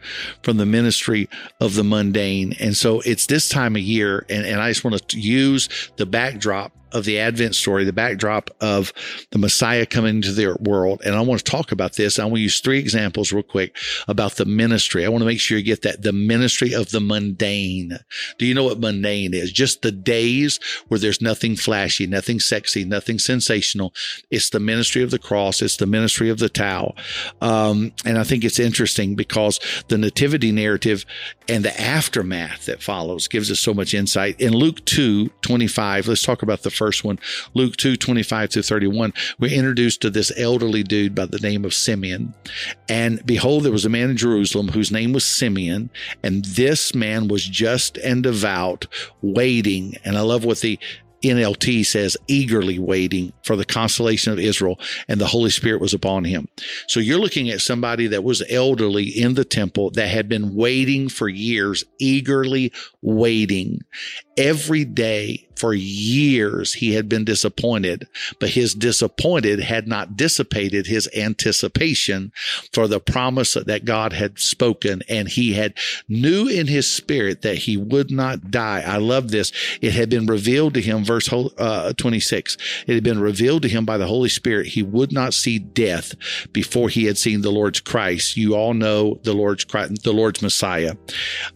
from 0.42 0.56
the 0.56 0.64
ministry 0.64 1.28
of 1.60 1.74
the 1.74 1.84
mundane? 1.84 2.54
And 2.58 2.74
so 2.74 3.00
it's 3.00 3.26
this 3.26 3.50
time 3.50 3.76
of 3.76 3.82
year, 3.82 4.24
and, 4.30 4.46
and 4.46 4.62
I 4.62 4.70
just 4.70 4.82
want 4.82 5.06
to 5.06 5.20
use 5.20 5.68
the 5.96 6.06
backdrop 6.06 6.72
of 6.94 7.04
the 7.04 7.18
Advent 7.18 7.54
story, 7.54 7.84
the 7.84 7.92
backdrop 7.92 8.50
of 8.60 8.92
the 9.30 9.38
Messiah 9.38 9.84
coming 9.84 10.16
into 10.16 10.32
their 10.32 10.56
world. 10.60 11.02
And 11.04 11.14
I 11.14 11.20
want 11.20 11.44
to 11.44 11.50
talk 11.50 11.72
about 11.72 11.94
this. 11.94 12.18
I 12.18 12.24
want 12.24 12.36
to 12.36 12.42
use 12.42 12.60
three 12.60 12.78
examples 12.78 13.32
real 13.32 13.42
quick 13.42 13.76
about 14.08 14.36
the 14.36 14.44
ministry. 14.44 15.04
I 15.04 15.08
want 15.08 15.22
to 15.22 15.26
make 15.26 15.40
sure 15.40 15.58
you 15.58 15.64
get 15.64 15.82
that 15.82 16.02
the 16.02 16.12
ministry 16.12 16.72
of 16.72 16.90
the 16.90 17.00
mundane. 17.00 17.98
Do 18.38 18.46
you 18.46 18.54
know 18.54 18.64
what 18.64 18.78
mundane 18.78 19.34
is? 19.34 19.52
Just 19.52 19.82
the 19.82 19.92
days 19.92 20.60
where 20.88 21.00
there's 21.00 21.20
nothing 21.20 21.56
flashy, 21.56 22.06
nothing 22.06 22.38
sexy, 22.38 22.84
nothing 22.84 23.18
sensational. 23.18 23.92
It's 24.30 24.50
the 24.50 24.60
ministry 24.60 25.02
of 25.02 25.10
the 25.10 25.18
cross. 25.18 25.60
It's 25.60 25.76
the 25.76 25.86
ministry 25.86 26.30
of 26.30 26.38
the 26.38 26.48
towel. 26.48 26.94
Um, 27.40 27.92
and 28.04 28.18
I 28.18 28.24
think 28.24 28.44
it's 28.44 28.60
interesting 28.60 29.16
because 29.16 29.58
the 29.88 29.98
nativity 29.98 30.52
narrative 30.52 31.04
and 31.48 31.64
the 31.64 31.78
aftermath 31.80 32.66
that 32.66 32.82
follows 32.82 33.28
gives 33.28 33.50
us 33.50 33.60
so 33.60 33.74
much 33.74 33.94
insight. 33.94 34.40
In 34.40 34.52
Luke 34.52 34.84
2 34.84 35.28
25, 35.40 36.08
let's 36.08 36.22
talk 36.22 36.42
about 36.42 36.62
the 36.62 36.70
first 36.70 36.83
one, 37.04 37.18
Luke 37.54 37.76
2 37.76 37.96
25 37.96 38.50
through 38.50 38.62
31. 38.62 39.12
We're 39.38 39.56
introduced 39.56 40.00
to 40.02 40.10
this 40.10 40.32
elderly 40.36 40.82
dude 40.82 41.14
by 41.14 41.26
the 41.26 41.38
name 41.38 41.64
of 41.64 41.72
Simeon. 41.72 42.34
And 42.88 43.24
behold, 43.24 43.64
there 43.64 43.72
was 43.72 43.84
a 43.84 43.90
man 43.90 44.10
in 44.10 44.16
Jerusalem 44.16 44.68
whose 44.68 44.92
name 44.92 45.12
was 45.12 45.24
Simeon, 45.24 45.90
and 46.22 46.44
this 46.44 46.94
man 46.94 47.28
was 47.28 47.44
just 47.44 47.96
and 47.98 48.22
devout, 48.22 48.86
waiting. 49.22 49.96
And 50.04 50.16
I 50.18 50.20
love 50.20 50.44
what 50.44 50.60
the 50.60 50.78
NLT 51.24 51.86
says, 51.86 52.16
eagerly 52.28 52.78
waiting 52.78 53.32
for 53.42 53.56
the 53.56 53.64
consolation 53.64 54.32
of 54.32 54.38
Israel, 54.38 54.78
and 55.08 55.20
the 55.20 55.26
Holy 55.26 55.50
Spirit 55.50 55.80
was 55.80 55.94
upon 55.94 56.24
him. 56.24 56.48
So 56.86 57.00
you're 57.00 57.18
looking 57.18 57.50
at 57.50 57.60
somebody 57.60 58.06
that 58.08 58.24
was 58.24 58.42
elderly 58.50 59.04
in 59.04 59.34
the 59.34 59.44
temple 59.44 59.90
that 59.92 60.08
had 60.08 60.28
been 60.28 60.54
waiting 60.54 61.08
for 61.08 61.28
years, 61.28 61.84
eagerly 61.98 62.72
waiting 63.02 63.80
every 64.36 64.84
day 64.84 65.43
for 65.56 65.74
years 65.74 66.74
he 66.74 66.94
had 66.94 67.08
been 67.08 67.24
disappointed, 67.24 68.06
but 68.38 68.50
his 68.50 68.74
disappointed 68.74 69.60
had 69.60 69.86
not 69.86 70.16
dissipated 70.16 70.86
his 70.86 71.08
anticipation 71.16 72.32
for 72.72 72.88
the 72.88 73.00
promise 73.00 73.54
that 73.54 73.84
God 73.84 74.12
had 74.12 74.38
spoken. 74.38 75.02
And 75.08 75.28
he 75.28 75.54
had 75.54 75.74
knew 76.08 76.48
in 76.48 76.66
his 76.66 76.90
spirit 76.90 77.42
that 77.42 77.58
he 77.58 77.76
would 77.76 78.10
not 78.10 78.50
die. 78.50 78.82
I 78.86 78.96
love 78.96 79.30
this. 79.30 79.52
It 79.80 79.92
had 79.92 80.10
been 80.10 80.26
revealed 80.26 80.74
to 80.74 80.80
him, 80.80 81.04
verse 81.04 81.32
uh, 81.32 81.92
26. 81.96 82.56
It 82.86 82.94
had 82.94 83.04
been 83.04 83.20
revealed 83.20 83.62
to 83.62 83.68
him 83.68 83.84
by 83.84 83.98
the 83.98 84.06
Holy 84.06 84.28
Spirit. 84.28 84.68
He 84.68 84.82
would 84.82 85.12
not 85.12 85.34
see 85.34 85.58
death 85.58 86.14
before 86.52 86.88
he 86.88 87.04
had 87.04 87.18
seen 87.18 87.40
the 87.40 87.52
Lord's 87.52 87.80
Christ. 87.80 88.36
You 88.36 88.54
all 88.54 88.74
know 88.74 89.20
the 89.22 89.32
Lord's 89.32 89.64
Christ, 89.64 90.02
the 90.02 90.12
Lord's 90.12 90.42
Messiah, 90.42 90.96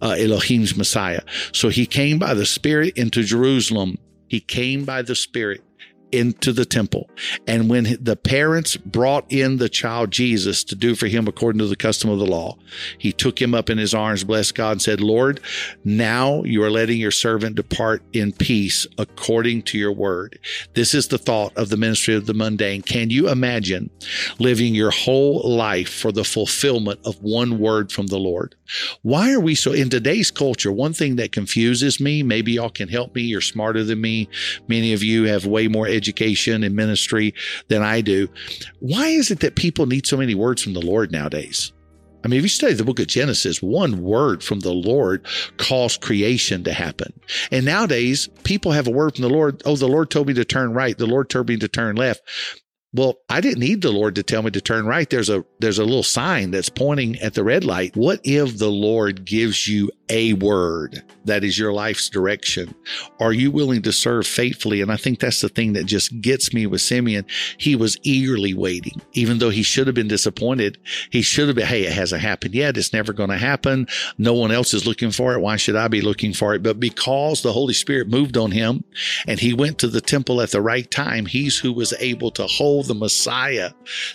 uh, 0.01 0.17
Elohim's 0.19 0.77
Messiah. 0.77 1.23
So 1.53 1.69
he 1.69 1.87
came 1.87 2.19
by 2.19 2.35
the 2.35 2.47
Spirit 2.47 2.69
Spirit 2.69 2.99
into 2.99 3.23
Jerusalem. 3.23 3.88
He 4.29 4.41
came 4.41 4.85
by 4.85 5.03
the 5.03 5.15
Spirit 5.15 5.63
into 6.13 6.53
the 6.53 6.65
temple. 6.65 7.11
And 7.47 7.69
when 7.69 7.97
the 8.01 8.17
parents 8.17 8.77
brought 8.77 9.31
in 9.31 9.59
the 9.59 9.69
child 9.69 10.11
Jesus 10.11 10.65
to 10.65 10.75
do 10.75 10.95
for 10.95 11.07
him 11.07 11.29
according 11.29 11.59
to 11.61 11.67
the 11.67 11.77
custom 11.77 12.11
of 12.11 12.19
the 12.19 12.27
law, 12.27 12.57
he 12.99 13.13
took 13.13 13.41
him 13.41 13.55
up 13.55 13.71
in 13.71 13.79
his 13.79 13.95
arms, 13.95 14.25
blessed 14.25 14.55
God, 14.55 14.73
and 14.73 14.83
said, 14.83 15.01
Lord, 15.01 15.41
now 15.85 16.43
you 16.45 16.63
are 16.63 16.71
letting 16.71 16.99
your 16.99 17.11
servant 17.11 17.57
depart 17.57 18.03
in 18.13 18.33
peace 18.33 18.87
according 18.99 19.63
to 19.63 19.79
your 19.79 19.93
word. 19.93 20.39
This 20.75 20.95
is 20.95 21.09
the 21.09 21.19
thought 21.19 21.57
of 21.57 21.69
the 21.69 21.77
ministry 21.77 22.15
of 22.15 22.27
the 22.27 22.35
mundane. 22.35 22.83
Can 22.83 23.11
you 23.11 23.29
imagine 23.29 23.91
living 24.39 24.75
your 24.75 24.91
whole 24.91 25.41
life 25.49 25.93
for 25.93 26.13
the 26.13 26.25
fulfillment 26.25 27.01
of 27.05 27.17
one 27.23 27.59
word 27.59 27.93
from 27.93 28.07
the 28.07 28.19
Lord? 28.19 28.55
Why 29.03 29.33
are 29.33 29.41
we 29.41 29.55
so 29.55 29.73
in 29.73 29.89
today's 29.89 30.31
culture? 30.31 30.71
One 30.71 30.93
thing 30.93 31.17
that 31.17 31.33
confuses 31.33 32.01
me, 32.01 32.23
maybe 32.23 32.53
y'all 32.53 32.69
can 32.69 32.89
help 32.89 33.15
me. 33.15 33.23
You're 33.23 33.41
smarter 33.41 33.83
than 33.83 34.01
me. 34.01 34.29
Many 34.69 34.93
of 34.93 35.03
you 35.03 35.25
have 35.25 35.47
way 35.47 35.69
more 35.69 35.89
education 35.99 36.65
and 36.65 36.75
ministry 36.75 37.35
than 37.69 37.83
I 37.83 38.01
do. 38.01 38.29
Why 38.81 39.09
is 39.09 39.31
it 39.31 39.41
that 39.41 39.57
people 39.57 39.85
need 39.85 40.07
so 40.07 40.17
many 40.17 40.35
words 40.35 40.63
from 40.63 40.73
the 40.73 40.81
Lord 40.81 41.13
nowadays? 41.13 41.73
I 42.25 42.29
mean, 42.29 42.39
if 42.39 42.45
you 42.45 42.49
study 42.49 42.75
the 42.75 42.85
book 42.85 42.99
of 42.99 43.07
Genesis, 43.07 43.63
one 43.63 44.03
word 44.03 44.43
from 44.43 44.61
the 44.61 44.73
Lord 44.73 45.27
caused 45.57 46.01
creation 46.01 46.65
to 46.65 46.73
happen. 46.73 47.13
And 47.53 47.65
nowadays, 47.65 48.29
people 48.45 48.73
have 48.73 48.89
a 48.89 48.93
word 48.93 49.15
from 49.15 49.23
the 49.23 49.29
Lord. 49.29 49.63
Oh, 49.65 49.77
the 49.77 49.87
Lord 49.87 50.11
told 50.11 50.27
me 50.27 50.35
to 50.35 50.45
turn 50.45 50.73
right. 50.73 50.99
The 50.99 51.07
Lord 51.07 51.31
told 51.31 51.49
me 51.49 51.57
to 51.59 51.69
turn 51.69 51.97
left. 51.97 52.23
Well, 52.93 53.19
I 53.29 53.41
didn't 53.41 53.61
need 53.61 53.83
the 53.83 53.93
Lord 53.93 54.15
to 54.15 54.23
tell 54.23 54.43
me 54.43 54.51
to 54.51 54.61
turn 54.61 54.87
right. 54.87 55.09
There's 55.09 55.29
a 55.29 55.45
there's 55.61 55.79
a 55.79 55.85
little 55.85 56.03
sign 56.03 56.51
that's 56.51 56.71
pointing 56.71 57.19
at 57.21 57.35
the 57.35 57.45
red 57.45 57.65
light. 57.65 57.95
What 57.97 58.21
if 58.25 58.59
the 58.59 58.71
Lord 58.71 59.25
gives 59.27 59.69
you 59.69 59.91
a 60.11 60.33
word 60.35 61.03
that 61.25 61.45
is 61.45 61.59
your 61.59 61.73
life's 61.73 62.09
direction? 62.09 62.75
Are 63.21 63.33
you 63.33 63.51
willing 63.51 63.83
to 63.83 63.93
serve 63.93 64.27
faithfully? 64.27 64.81
And 64.81 64.91
I 64.91 64.97
think 64.97 65.21
that's 65.21 65.41
the 65.41 65.49
thing 65.49 65.75
that 65.75 65.87
just 65.87 66.21
gets 66.21 66.55
me 66.55 66.67
with 66.67 66.81
Simeon. 66.81 67.27
He 67.59 67.77
was 67.77 67.99
eagerly 68.03 68.55
waiting, 68.55 69.01
even 69.13 69.39
though 69.39 69.51
he 69.51 69.63
should 69.63 69.87
have 69.87 69.95
been 69.95 70.09
disappointed. 70.09 70.79
He 71.11 71.23
should 71.23 71.49
have 71.49 71.57
been, 71.57 71.67
hey, 71.67 71.85
it 71.85 71.93
hasn't 71.93 72.23
happened 72.23 72.55
yet. 72.55 72.77
It's 72.77 72.93
never 72.93 73.13
going 73.13 73.31
to 73.31 73.39
happen. 73.39 73.87
No 74.17 74.35
one 74.35 74.51
else 74.51 74.75
is 74.75 74.87
looking 74.87 75.11
for 75.11 75.35
it. 75.35 75.41
Why 75.41 75.57
should 75.57 75.77
I 75.77 75.89
be 75.89 76.01
looking 76.01 76.33
for 76.33 76.55
it? 76.55 76.63
But 76.63 76.81
because 76.81 77.43
the 77.43 77.53
Holy 77.53 77.75
Spirit 77.75 78.09
moved 78.09 78.37
on 78.37 78.51
him 78.51 78.85
and 79.27 79.39
he 79.39 79.53
went 79.53 79.79
to 79.79 79.89
the 79.89 80.01
temple 80.01 80.41
at 80.41 80.51
the 80.51 80.63
right 80.63 80.91
time, 80.91 81.27
he's 81.27 81.59
who 81.59 81.73
was 81.73 81.93
able 82.01 82.31
to 82.33 82.47
hold 82.47 82.87
the 82.87 82.95
Messiah, 82.95 83.73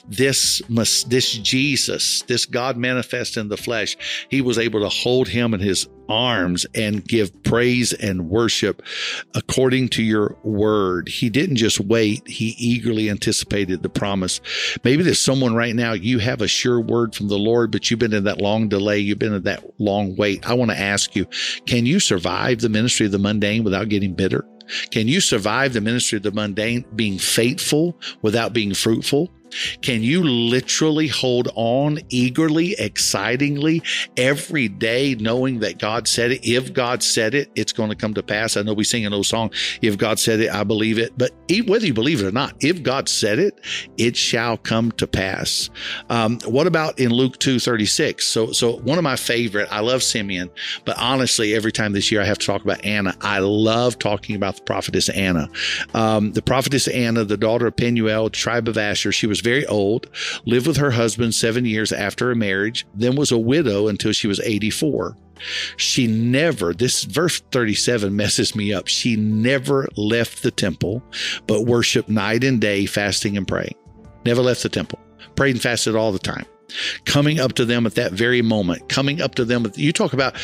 this, 0.07 0.61
this 1.07 1.37
Jesus, 1.37 2.23
this 2.23 2.45
God 2.45 2.77
manifest 2.77 3.37
in 3.37 3.49
the 3.49 3.57
flesh. 3.57 3.95
He 4.29 4.41
was 4.41 4.57
able 4.57 4.79
to 4.81 4.89
hold 4.89 5.27
him 5.27 5.53
in 5.53 5.59
arms 6.09 6.65
and 6.75 7.05
give 7.05 7.43
praise 7.43 7.93
and 7.93 8.29
worship 8.29 8.81
according 9.35 9.89
to 9.89 10.03
your 10.03 10.37
word. 10.43 11.07
He 11.07 11.29
didn't 11.29 11.55
just 11.55 11.79
wait, 11.79 12.27
he 12.27 12.55
eagerly 12.57 13.09
anticipated 13.09 13.83
the 13.83 13.89
promise. 13.89 14.41
Maybe 14.83 15.03
there's 15.03 15.21
someone 15.21 15.55
right 15.55 15.75
now, 15.75 15.93
you 15.93 16.19
have 16.19 16.41
a 16.41 16.47
sure 16.47 16.81
word 16.81 17.15
from 17.15 17.29
the 17.29 17.37
Lord, 17.37 17.71
but 17.71 17.89
you've 17.89 17.99
been 17.99 18.13
in 18.13 18.25
that 18.25 18.41
long 18.41 18.67
delay, 18.67 18.99
you've 18.99 19.19
been 19.19 19.33
in 19.33 19.43
that 19.43 19.63
long 19.79 20.15
wait. 20.15 20.47
I 20.47 20.53
want 20.53 20.71
to 20.71 20.79
ask 20.79 21.15
you, 21.15 21.25
can 21.65 21.85
you 21.85 21.99
survive 21.99 22.59
the 22.59 22.69
ministry 22.69 23.05
of 23.05 23.11
the 23.11 23.19
mundane 23.19 23.63
without 23.63 23.89
getting 23.89 24.13
bitter? 24.13 24.45
Can 24.91 25.07
you 25.07 25.19
survive 25.19 25.73
the 25.73 25.81
ministry 25.81 26.17
of 26.17 26.23
the 26.23 26.31
mundane 26.31 26.85
being 26.95 27.17
faithful 27.17 27.99
without 28.21 28.53
being 28.53 28.73
fruitful? 28.73 29.29
Can 29.81 30.03
you 30.03 30.23
literally 30.23 31.07
hold 31.07 31.49
on 31.55 31.99
eagerly, 32.09 32.75
excitingly 32.79 33.81
every 34.17 34.67
day, 34.67 35.15
knowing 35.15 35.59
that 35.59 35.79
God 35.79 36.07
said 36.07 36.31
it? 36.31 36.45
If 36.45 36.73
God 36.73 37.03
said 37.03 37.33
it, 37.33 37.51
it's 37.55 37.71
going 37.71 37.89
to 37.89 37.95
come 37.95 38.13
to 38.13 38.23
pass. 38.23 38.57
I 38.57 38.61
know 38.61 38.73
we 38.73 38.83
sing 38.83 39.05
an 39.05 39.13
old 39.13 39.25
song, 39.25 39.51
If 39.81 39.97
God 39.97 40.19
said 40.19 40.39
it, 40.39 40.51
I 40.51 40.63
believe 40.63 40.97
it. 40.97 41.13
But 41.17 41.31
whether 41.65 41.85
you 41.85 41.93
believe 41.93 42.21
it 42.21 42.27
or 42.27 42.31
not, 42.31 42.55
if 42.61 42.83
God 42.83 43.09
said 43.09 43.39
it, 43.39 43.59
it 43.97 44.15
shall 44.15 44.57
come 44.57 44.91
to 44.93 45.07
pass. 45.07 45.69
Um, 46.09 46.39
what 46.45 46.67
about 46.67 46.99
in 46.99 47.11
Luke 47.11 47.37
2 47.39 47.59
36? 47.59 48.25
So, 48.25 48.51
so 48.51 48.77
one 48.77 48.97
of 48.97 49.03
my 49.03 49.15
favorite, 49.15 49.67
I 49.71 49.79
love 49.81 50.03
Simeon, 50.03 50.49
but 50.85 50.97
honestly, 50.97 51.53
every 51.53 51.71
time 51.71 51.93
this 51.93 52.11
year 52.11 52.21
I 52.21 52.25
have 52.25 52.37
to 52.39 52.45
talk 52.45 52.63
about 52.63 52.83
Anna, 52.83 53.15
I 53.21 53.39
love 53.39 53.99
talking 53.99 54.35
about 54.35 54.55
the 54.57 54.61
prophetess 54.63 55.09
Anna. 55.09 55.49
Um, 55.93 56.31
the 56.31 56.41
prophetess 56.41 56.87
Anna, 56.87 57.23
the 57.23 57.37
daughter 57.37 57.67
of 57.67 57.75
Penuel, 57.75 58.29
tribe 58.29 58.67
of 58.67 58.77
Asher, 58.77 59.11
she 59.11 59.27
was 59.27 59.41
very 59.43 59.65
old, 59.67 60.09
lived 60.45 60.67
with 60.67 60.77
her 60.77 60.91
husband 60.91 61.35
seven 61.35 61.65
years 61.65 61.91
after 61.91 62.29
her 62.29 62.35
marriage, 62.35 62.85
then 62.93 63.15
was 63.15 63.31
a 63.31 63.37
widow 63.37 63.87
until 63.87 64.11
she 64.11 64.27
was 64.27 64.39
84. 64.39 65.15
She 65.77 66.07
never, 66.07 66.73
this 66.73 67.03
verse 67.03 67.41
37 67.51 68.15
messes 68.15 68.55
me 68.55 68.73
up. 68.73 68.87
She 68.87 69.15
never 69.15 69.87
left 69.95 70.43
the 70.43 70.51
temple, 70.51 71.03
but 71.47 71.65
worshiped 71.65 72.09
night 72.09 72.43
and 72.43 72.61
day, 72.61 72.85
fasting 72.85 73.37
and 73.37 73.47
praying. 73.47 73.75
Never 74.25 74.41
left 74.41 74.63
the 74.63 74.69
temple, 74.69 74.99
prayed 75.35 75.55
and 75.55 75.61
fasted 75.61 75.95
all 75.95 76.11
the 76.11 76.19
time. 76.19 76.45
Coming 77.05 77.39
up 77.39 77.53
to 77.53 77.65
them 77.65 77.85
at 77.85 77.95
that 77.95 78.13
very 78.13 78.41
moment, 78.41 78.89
coming 78.89 79.21
up 79.21 79.35
to 79.35 79.45
them, 79.45 79.69
you 79.75 79.91
talk 79.91 80.13
about 80.13 80.35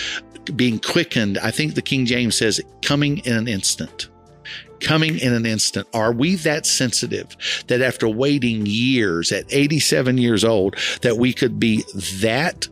being 0.56 0.80
quickened. 0.80 1.38
I 1.38 1.52
think 1.52 1.76
the 1.76 1.82
King 1.82 2.06
James 2.06 2.38
says 2.38 2.62
coming 2.82 3.20
in 3.20 3.36
an 3.36 3.48
instant 3.48 4.10
coming 4.80 5.18
in 5.20 5.34
an 5.34 5.46
instant? 5.46 5.88
Are 5.94 6.12
we 6.12 6.36
that 6.36 6.66
sensitive 6.66 7.36
that 7.68 7.82
after 7.82 8.08
waiting 8.08 8.66
years 8.66 9.32
at 9.32 9.46
87 9.50 10.18
years 10.18 10.44
old, 10.44 10.76
that 11.02 11.18
we 11.18 11.34
could 11.34 11.60
be 11.60 11.84
that 12.22 12.68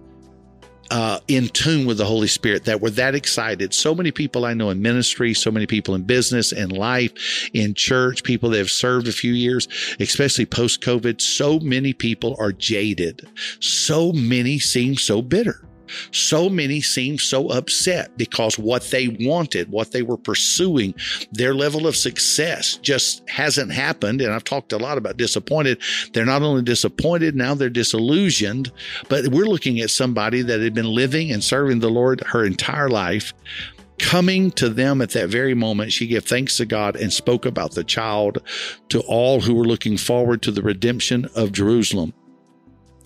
uh, 0.89 1.19
in 1.27 1.49
tune 1.49 1.85
with 1.85 1.97
the 1.97 2.05
Holy 2.05 2.27
Spirit, 2.27 2.65
that 2.65 2.81
we're 2.81 2.89
that 2.91 3.15
excited. 3.15 3.73
So 3.73 3.93
many 3.93 4.11
people 4.11 4.45
I 4.45 4.53
know 4.53 4.69
in 4.69 4.81
ministry, 4.81 5.33
so 5.33 5.51
many 5.51 5.67
people 5.67 5.95
in 5.95 6.03
business, 6.03 6.51
in 6.51 6.69
life, 6.69 7.49
in 7.53 7.73
church, 7.73 8.23
people 8.23 8.49
that 8.51 8.57
have 8.57 8.71
served 8.71 9.07
a 9.07 9.11
few 9.11 9.33
years, 9.33 9.67
especially 9.99 10.45
post 10.45 10.81
COVID, 10.81 11.21
so 11.21 11.59
many 11.59 11.93
people 11.93 12.35
are 12.39 12.51
jaded. 12.51 13.27
So 13.59 14.13
many 14.13 14.59
seem 14.59 14.95
so 14.95 15.21
bitter. 15.21 15.61
So 16.11 16.49
many 16.49 16.81
seem 16.81 17.17
so 17.17 17.49
upset 17.49 18.17
because 18.17 18.57
what 18.57 18.83
they 18.83 19.07
wanted, 19.07 19.71
what 19.71 19.91
they 19.91 20.01
were 20.01 20.17
pursuing, 20.17 20.93
their 21.31 21.53
level 21.53 21.87
of 21.87 21.95
success 21.95 22.77
just 22.77 23.27
hasn't 23.29 23.71
happened. 23.71 24.21
And 24.21 24.33
I've 24.33 24.43
talked 24.43 24.73
a 24.73 24.77
lot 24.77 24.97
about 24.97 25.17
disappointed. 25.17 25.81
They're 26.13 26.25
not 26.25 26.41
only 26.41 26.61
disappointed, 26.61 27.35
now 27.35 27.53
they're 27.53 27.69
disillusioned, 27.69 28.71
but 29.09 29.27
we're 29.27 29.45
looking 29.45 29.79
at 29.79 29.89
somebody 29.89 30.41
that 30.41 30.61
had 30.61 30.73
been 30.73 30.85
living 30.93 31.31
and 31.31 31.43
serving 31.43 31.79
the 31.79 31.89
Lord 31.89 32.21
her 32.27 32.45
entire 32.45 32.89
life 32.89 33.33
coming 33.99 34.51
to 34.51 34.69
them 34.69 35.01
at 35.01 35.11
that 35.11 35.29
very 35.29 35.53
moment, 35.53 35.91
she 35.91 36.07
gave 36.07 36.25
thanks 36.25 36.57
to 36.57 36.65
God 36.65 36.95
and 36.95 37.11
spoke 37.11 37.45
about 37.45 37.73
the 37.73 37.83
child 37.83 38.41
to 38.89 38.99
all 39.01 39.41
who 39.41 39.55
were 39.55 39.65
looking 39.65 39.97
forward 39.97 40.41
to 40.43 40.51
the 40.51 40.61
redemption 40.61 41.27
of 41.35 41.51
Jerusalem. 41.51 42.13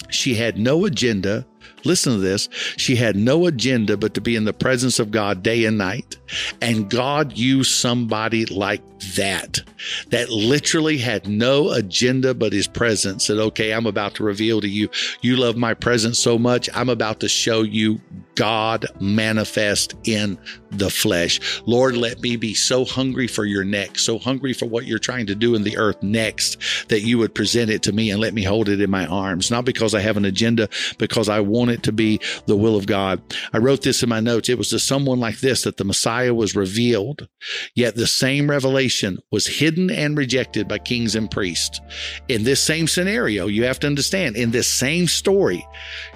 She 0.10 0.36
had 0.36 0.58
no 0.58 0.86
agenda. 0.86 1.46
Listen 1.84 2.14
to 2.14 2.20
this. 2.20 2.50
She 2.78 2.96
had 2.96 3.16
no 3.16 3.46
agenda 3.46 3.98
but 3.98 4.14
to 4.14 4.22
be 4.22 4.36
in 4.36 4.46
the 4.46 4.54
presence 4.54 5.00
of 5.00 5.12
God 5.12 5.44
day 5.44 5.66
and 5.66 5.78
night. 5.78 6.18
And 6.62 6.90
God 6.90 7.38
used 7.38 7.72
somebody 7.72 8.46
like 8.46 8.82
that, 9.16 9.62
that 10.10 10.30
literally 10.30 10.98
had 10.98 11.28
no 11.28 11.72
agenda 11.72 12.34
but 12.34 12.54
his 12.54 12.68
presence. 12.68 13.26
Said, 13.26 13.38
okay, 13.38 13.74
I'm 13.74 13.88
about 13.88 14.16
to 14.16 14.24
reveal 14.24 14.62
to 14.62 14.68
you, 14.68 14.90
you 15.22 15.38
love 15.38 15.58
my 15.58 15.74
presence 15.74 16.20
so 16.20 16.38
much. 16.38 16.70
I'm 16.74 16.90
about 16.90 17.20
to 17.22 17.28
show 17.28 17.64
you 17.64 18.00
God 18.36 18.86
manifest 19.00 19.96
in 20.06 20.38
the 20.70 20.90
flesh. 20.90 21.62
Lord, 21.66 21.98
let 21.98 22.22
me 22.22 22.38
be 22.38 22.54
so 22.54 22.86
hungry 22.86 23.28
for 23.28 23.44
your 23.44 23.66
next, 23.66 24.04
so 24.06 24.20
hungry 24.20 24.54
for 24.54 24.68
what 24.68 24.86
you're 24.86 25.00
trying 25.00 25.26
to 25.26 25.36
do 25.36 25.54
in 25.56 25.64
the 25.64 25.78
earth 25.78 26.02
next, 26.02 26.58
that 26.88 27.02
you 27.02 27.18
would 27.18 27.36
present 27.36 27.70
it 27.70 27.84
to 27.84 27.92
me 27.92 28.10
and 28.10 28.22
let 28.22 28.34
me 28.34 28.44
hold 28.44 28.70
it 28.70 28.80
in 28.80 28.90
my 28.90 29.06
arms. 29.08 29.52
Not 29.52 29.66
because 29.66 29.94
I 29.94 30.00
have 30.00 30.16
an 30.16 30.26
agenda, 30.26 30.70
because 30.98 31.28
I 31.28 31.42
want 31.42 31.71
it 31.72 31.84
to 31.84 31.92
be 31.92 32.20
the 32.46 32.56
will 32.56 32.76
of 32.76 32.86
God. 32.86 33.22
I 33.54 33.58
wrote 33.58 33.82
this 33.82 34.04
in 34.04 34.10
my 34.10 34.20
notes. 34.20 34.50
It 34.50 34.58
was 34.58 34.70
to 34.70 34.80
someone 34.80 35.20
like 35.20 35.40
this 35.40 35.64
that 35.64 35.78
the 35.78 35.84
Messiah 35.84 36.34
was 36.34 36.56
revealed, 36.56 37.28
yet 37.76 37.96
the 37.96 38.08
same 38.08 38.50
revelation 38.50 39.20
was 39.32 39.48
hidden 39.48 39.90
and 39.90 40.18
rejected 40.18 40.68
by 40.68 40.78
kings 40.78 41.16
and 41.16 41.30
priests. 41.30 41.82
In 42.28 42.44
this 42.44 42.62
same 42.62 42.88
scenario, 42.88 43.48
you 43.48 43.64
have 43.64 43.80
to 43.80 43.88
understand, 43.88 44.36
in 44.36 44.52
this 44.52 44.68
same 44.68 45.08
story, 45.08 45.66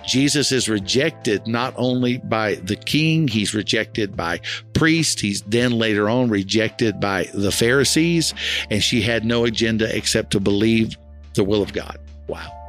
Jesus 0.05 0.51
is 0.51 0.69
rejected 0.69 1.47
not 1.47 1.73
only 1.77 2.17
by 2.17 2.55
the 2.55 2.75
king, 2.75 3.27
he's 3.27 3.53
rejected 3.53 4.15
by 4.15 4.41
priests. 4.73 5.21
He's 5.21 5.41
then 5.43 5.71
later 5.71 6.09
on 6.09 6.29
rejected 6.29 6.99
by 6.99 7.29
the 7.33 7.51
Pharisees, 7.51 8.33
and 8.69 8.83
she 8.83 9.01
had 9.01 9.25
no 9.25 9.45
agenda 9.45 9.95
except 9.95 10.31
to 10.31 10.39
believe 10.39 10.97
the 11.33 11.43
will 11.43 11.61
of 11.61 11.73
God. 11.73 11.97
Wow. 12.27 12.64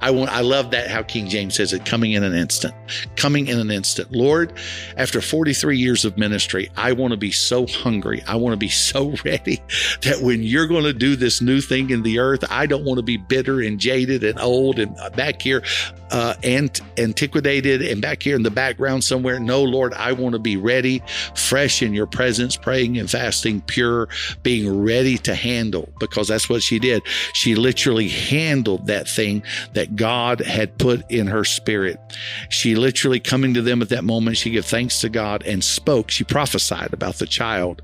I 0.00 0.10
want, 0.10 0.30
I 0.30 0.40
love 0.40 0.70
that 0.70 0.88
how 0.88 1.02
King 1.02 1.28
James 1.28 1.56
says 1.56 1.72
it 1.72 1.84
coming 1.84 2.12
in 2.12 2.22
an 2.22 2.34
instant, 2.34 2.74
coming 3.16 3.48
in 3.48 3.58
an 3.58 3.70
instant. 3.70 4.12
Lord, 4.12 4.52
after 4.96 5.20
43 5.20 5.76
years 5.76 6.04
of 6.04 6.16
ministry, 6.16 6.70
I 6.76 6.92
want 6.92 7.12
to 7.12 7.16
be 7.16 7.32
so 7.32 7.66
hungry. 7.66 8.22
I 8.26 8.36
want 8.36 8.52
to 8.52 8.58
be 8.58 8.68
so 8.68 9.14
ready 9.24 9.62
that 10.02 10.20
when 10.20 10.42
you're 10.42 10.66
going 10.66 10.84
to 10.84 10.92
do 10.92 11.16
this 11.16 11.40
new 11.40 11.60
thing 11.60 11.90
in 11.90 12.02
the 12.02 12.18
earth, 12.18 12.44
I 12.50 12.66
don't 12.66 12.84
want 12.84 12.98
to 12.98 13.02
be 13.02 13.16
bitter 13.16 13.60
and 13.60 13.78
jaded 13.78 14.22
and 14.22 14.38
old 14.38 14.78
and 14.78 14.96
back 15.16 15.42
here 15.42 15.62
uh, 16.10 16.34
ant- 16.42 16.80
antiquated 16.96 17.82
and 17.82 18.00
back 18.00 18.22
here 18.22 18.36
in 18.36 18.42
the 18.42 18.50
background 18.50 19.04
somewhere. 19.04 19.40
No, 19.40 19.62
Lord, 19.62 19.92
I 19.94 20.12
want 20.12 20.34
to 20.34 20.38
be 20.38 20.56
ready, 20.56 21.02
fresh 21.34 21.82
in 21.82 21.94
your 21.94 22.06
presence, 22.06 22.56
praying 22.56 22.98
and 22.98 23.10
fasting, 23.10 23.60
pure, 23.62 24.08
being 24.42 24.82
ready 24.82 25.18
to 25.18 25.34
handle, 25.34 25.92
because 25.98 26.28
that's 26.28 26.48
what 26.48 26.62
she 26.62 26.78
did. 26.78 27.02
She 27.32 27.54
literally 27.54 28.08
handled 28.08 28.86
that 28.86 29.08
thing 29.08 29.42
that 29.74 29.96
God 29.96 30.40
had 30.40 30.78
put 30.78 31.10
in 31.10 31.26
her 31.26 31.44
spirit. 31.44 31.98
She 32.48 32.74
literally 32.74 33.20
coming 33.20 33.54
to 33.54 33.62
them 33.62 33.82
at 33.82 33.88
that 33.88 34.04
moment, 34.04 34.36
she 34.36 34.50
gave 34.50 34.64
thanks 34.64 35.00
to 35.00 35.08
God 35.08 35.42
and 35.44 35.64
spoke. 35.64 36.10
She 36.10 36.24
prophesied 36.24 36.92
about 36.92 37.16
the 37.16 37.26
child 37.26 37.82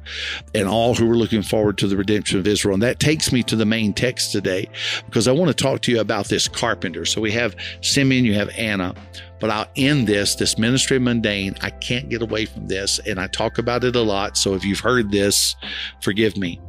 and 0.54 0.69
all 0.69 0.95
who 0.95 1.07
were 1.07 1.16
looking 1.16 1.43
forward 1.43 1.78
to 1.78 1.88
the 1.88 1.97
redemption 1.97 2.38
of 2.38 2.47
Israel. 2.47 2.75
And 2.75 2.83
that 2.83 3.00
takes 3.00 3.33
me 3.33 3.43
to 3.45 3.57
the 3.57 3.66
main 3.66 3.93
text 3.93 4.33
today, 4.33 4.69
because 5.07 5.26
I 5.26 5.33
want 5.33 5.49
to 5.49 5.62
talk 5.62 5.83
to 5.83 5.93
you 5.93 6.00
about 6.00 6.28
this 6.28 6.47
carpenter. 6.47 7.04
So 7.04 7.21
we 7.21 7.33
have 7.33 7.57
Simeon 7.81 8.13
you 8.23 8.35
have 8.35 8.50
Anna. 8.50 8.94
But 9.40 9.50
I'll 9.50 9.66
end 9.76 10.06
this, 10.06 10.35
this 10.35 10.59
ministry 10.59 10.99
mundane. 10.99 11.54
I 11.62 11.71
can't 11.71 12.09
get 12.09 12.23
away 12.23 12.44
from 12.47 12.68
this. 12.68 12.99
And 13.00 13.18
I 13.18 13.26
talk 13.28 13.59
about 13.59 13.83
it 13.85 13.97
a 13.97 14.02
lot. 14.02 14.37
So 14.37 14.54
if 14.54 14.64
you've 14.64 14.80
heard 14.80 15.11
this, 15.11 15.56
forgive 16.02 16.37
me. 16.37 16.61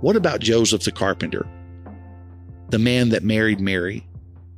What 0.00 0.16
about 0.16 0.40
Joseph 0.40 0.84
the 0.84 0.92
carpenter? 0.92 1.46
The 2.70 2.78
man 2.78 3.08
that 3.10 3.22
married 3.22 3.60
Mary. 3.60 4.06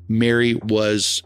Mary 0.09 0.55
was 0.65 1.23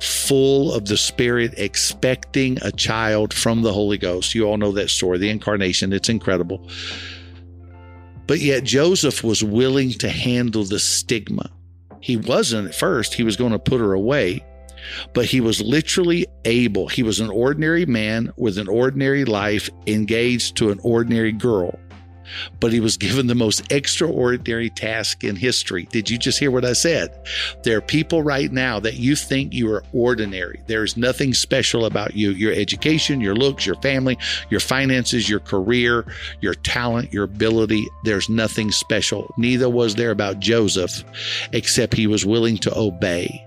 full 0.00 0.72
of 0.72 0.86
the 0.86 0.96
Spirit, 0.96 1.54
expecting 1.56 2.58
a 2.62 2.72
child 2.72 3.32
from 3.32 3.62
the 3.62 3.72
Holy 3.72 3.98
Ghost. 3.98 4.34
You 4.34 4.44
all 4.44 4.56
know 4.56 4.72
that 4.72 4.90
story, 4.90 5.18
the 5.18 5.30
incarnation. 5.30 5.92
It's 5.92 6.08
incredible. 6.08 6.68
But 8.26 8.40
yet, 8.40 8.64
Joseph 8.64 9.22
was 9.22 9.44
willing 9.44 9.90
to 9.92 10.08
handle 10.08 10.64
the 10.64 10.78
stigma. 10.78 11.50
He 12.02 12.16
wasn't 12.16 12.68
at 12.68 12.74
first, 12.74 13.14
he 13.14 13.22
was 13.22 13.36
going 13.36 13.52
to 13.52 13.58
put 13.58 13.80
her 13.80 13.94
away, 13.94 14.44
but 15.14 15.24
he 15.24 15.40
was 15.40 15.62
literally 15.62 16.26
able. 16.44 16.88
He 16.88 17.02
was 17.02 17.20
an 17.20 17.30
ordinary 17.30 17.86
man 17.86 18.32
with 18.36 18.58
an 18.58 18.68
ordinary 18.68 19.24
life, 19.24 19.70
engaged 19.86 20.56
to 20.56 20.70
an 20.70 20.80
ordinary 20.82 21.32
girl 21.32 21.78
but 22.60 22.72
he 22.72 22.80
was 22.80 22.96
given 22.96 23.26
the 23.26 23.34
most 23.34 23.70
extraordinary 23.72 24.70
task 24.70 25.24
in 25.24 25.36
history. 25.36 25.86
Did 25.90 26.10
you 26.10 26.18
just 26.18 26.38
hear 26.38 26.50
what 26.50 26.64
I 26.64 26.72
said? 26.72 27.26
There 27.62 27.76
are 27.76 27.82
people 27.82 28.22
right 28.22 28.50
now 28.50 28.80
that 28.80 28.94
you 28.94 29.16
think 29.16 29.52
you 29.52 29.72
are 29.72 29.84
ordinary. 29.92 30.60
There's 30.66 30.96
nothing 30.96 31.34
special 31.34 31.84
about 31.84 32.14
you. 32.14 32.30
Your 32.30 32.52
education, 32.52 33.20
your 33.20 33.34
looks, 33.34 33.66
your 33.66 33.76
family, 33.76 34.18
your 34.50 34.60
finances, 34.60 35.28
your 35.28 35.40
career, 35.40 36.06
your 36.40 36.54
talent, 36.54 37.12
your 37.12 37.24
ability. 37.24 37.86
There's 38.04 38.28
nothing 38.28 38.70
special. 38.70 39.32
Neither 39.36 39.68
was 39.68 39.94
there 39.94 40.10
about 40.10 40.40
Joseph, 40.40 41.04
except 41.52 41.94
he 41.94 42.06
was 42.06 42.24
willing 42.24 42.58
to 42.58 42.78
obey. 42.78 43.46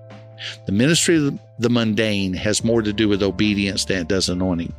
The 0.65 0.71
ministry 0.71 1.27
of 1.27 1.39
the 1.59 1.69
mundane 1.69 2.33
has 2.33 2.63
more 2.63 2.81
to 2.81 2.93
do 2.93 3.07
with 3.07 3.23
obedience 3.23 3.85
than 3.85 3.99
it 3.99 4.07
does 4.07 4.29
anointing. 4.29 4.73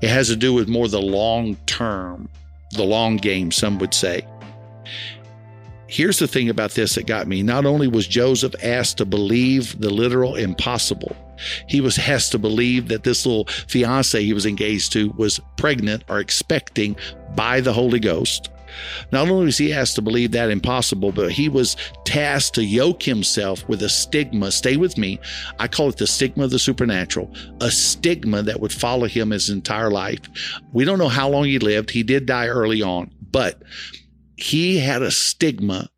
It 0.00 0.08
has 0.08 0.28
to 0.28 0.36
do 0.36 0.52
with 0.52 0.68
more 0.68 0.88
the 0.88 1.00
long 1.00 1.56
term 1.66 2.28
the 2.70 2.84
long 2.84 3.16
game, 3.16 3.50
some 3.50 3.78
would 3.78 3.94
say. 3.94 4.26
Here's 5.88 6.18
the 6.18 6.26
thing 6.26 6.48
about 6.48 6.72
this 6.72 6.96
that 6.96 7.06
got 7.06 7.28
me. 7.28 7.42
Not 7.42 7.64
only 7.64 7.86
was 7.86 8.08
Joseph 8.08 8.54
asked 8.62 8.98
to 8.98 9.04
believe 9.04 9.80
the 9.80 9.90
literal 9.90 10.34
impossible, 10.34 11.16
he 11.68 11.80
was 11.80 11.98
asked 11.98 12.32
to 12.32 12.38
believe 12.38 12.88
that 12.88 13.04
this 13.04 13.24
little 13.24 13.44
fiance 13.68 14.22
he 14.22 14.32
was 14.32 14.46
engaged 14.46 14.92
to 14.92 15.10
was 15.16 15.40
pregnant 15.56 16.02
or 16.08 16.18
expecting 16.18 16.96
by 17.36 17.60
the 17.60 17.72
Holy 17.72 18.00
Ghost. 18.00 18.50
Not 19.12 19.28
only 19.28 19.46
was 19.46 19.58
he 19.58 19.72
asked 19.72 19.96
to 19.96 20.02
believe 20.02 20.32
that 20.32 20.50
impossible, 20.50 21.12
but 21.12 21.32
he 21.32 21.48
was 21.48 21.76
tasked 22.04 22.54
to 22.56 22.64
yoke 22.64 23.02
himself 23.02 23.66
with 23.68 23.82
a 23.82 23.88
stigma. 23.88 24.50
Stay 24.50 24.76
with 24.76 24.96
me. 24.98 25.18
I 25.58 25.68
call 25.68 25.88
it 25.88 25.96
the 25.96 26.06
stigma 26.06 26.44
of 26.44 26.50
the 26.50 26.58
supernatural, 26.58 27.34
a 27.60 27.70
stigma 27.70 28.42
that 28.42 28.60
would 28.60 28.72
follow 28.72 29.06
him 29.06 29.30
his 29.30 29.50
entire 29.50 29.90
life. 29.90 30.20
We 30.72 30.84
don't 30.84 30.98
know 30.98 31.08
how 31.08 31.28
long 31.28 31.44
he 31.44 31.58
lived. 31.58 31.90
He 31.90 32.02
did 32.02 32.26
die 32.26 32.48
early 32.48 32.82
on, 32.82 33.10
but 33.30 33.62
he 34.36 34.78
had 34.78 35.02
a 35.02 35.10
stigma 35.10 35.88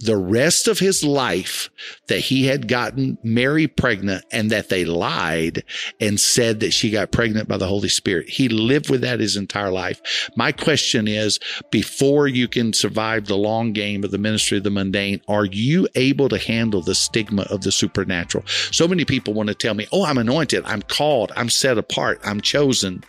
the 0.00 0.16
rest 0.16 0.68
of 0.68 0.78
his 0.78 1.02
life 1.02 1.70
that 2.08 2.18
he 2.18 2.46
had 2.46 2.68
gotten 2.68 3.16
Mary 3.22 3.66
pregnant 3.66 4.24
and 4.30 4.50
that 4.50 4.68
they 4.68 4.84
lied 4.84 5.64
and 6.00 6.20
said 6.20 6.60
that 6.60 6.72
she 6.72 6.90
got 6.90 7.12
pregnant 7.12 7.48
by 7.48 7.56
the 7.56 7.66
Holy 7.66 7.88
Spirit. 7.88 8.28
He 8.28 8.48
lived 8.50 8.90
with 8.90 9.00
that 9.00 9.20
his 9.20 9.36
entire 9.36 9.70
life. 9.70 10.28
My 10.36 10.52
question 10.52 11.08
is 11.08 11.38
before 11.70 12.28
you 12.28 12.46
can 12.46 12.74
survive 12.74 13.26
the 13.26 13.38
long 13.38 13.72
game 13.72 14.04
of 14.04 14.10
the 14.10 14.18
ministry 14.18 14.58
of 14.58 14.64
the 14.64 14.70
mundane, 14.70 15.22
are 15.28 15.46
you 15.46 15.88
able 15.94 16.28
to 16.28 16.38
handle 16.38 16.82
the 16.82 16.94
stigma 16.94 17.42
of 17.50 17.62
the 17.62 17.72
supernatural? 17.72 18.44
So 18.46 18.86
many 18.86 19.06
people 19.06 19.32
want 19.32 19.48
to 19.48 19.54
tell 19.54 19.74
me, 19.74 19.86
Oh, 19.92 20.04
I'm 20.04 20.18
anointed. 20.18 20.62
I'm 20.66 20.82
called. 20.82 21.32
I'm 21.36 21.48
set 21.48 21.78
apart. 21.78 22.20
I'm 22.22 22.42
chosen. 22.42 23.02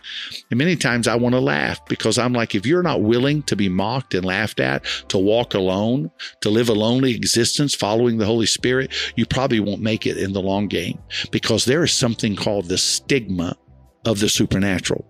And 0.50 0.58
many 0.58 0.74
times 0.74 1.06
I 1.06 1.16
want 1.16 1.34
to 1.34 1.40
laugh 1.40 1.84
because 1.86 2.18
I'm 2.18 2.32
like, 2.32 2.54
if 2.54 2.64
you're 2.64 2.82
not 2.82 3.02
willing 3.02 3.42
to 3.42 3.56
be 3.56 3.68
mocked 3.68 4.14
and 4.14 4.24
laughed 4.24 4.58
at, 4.58 4.84
to 5.08 5.18
walk 5.18 5.52
alone, 5.52 6.10
to 6.40 6.48
live 6.48 6.70
a 6.70 6.77
lonely 6.78 7.14
existence 7.14 7.74
following 7.74 8.18
the 8.18 8.26
Holy 8.26 8.46
Spirit, 8.46 8.92
you 9.16 9.26
probably 9.26 9.60
won't 9.60 9.82
make 9.82 10.06
it 10.06 10.16
in 10.16 10.32
the 10.32 10.40
long 10.40 10.68
game 10.68 10.98
because 11.30 11.64
there 11.64 11.84
is 11.84 11.92
something 11.92 12.36
called 12.36 12.66
the 12.66 12.78
stigma 12.78 13.56
of 14.04 14.20
the 14.20 14.28
supernatural. 14.28 15.04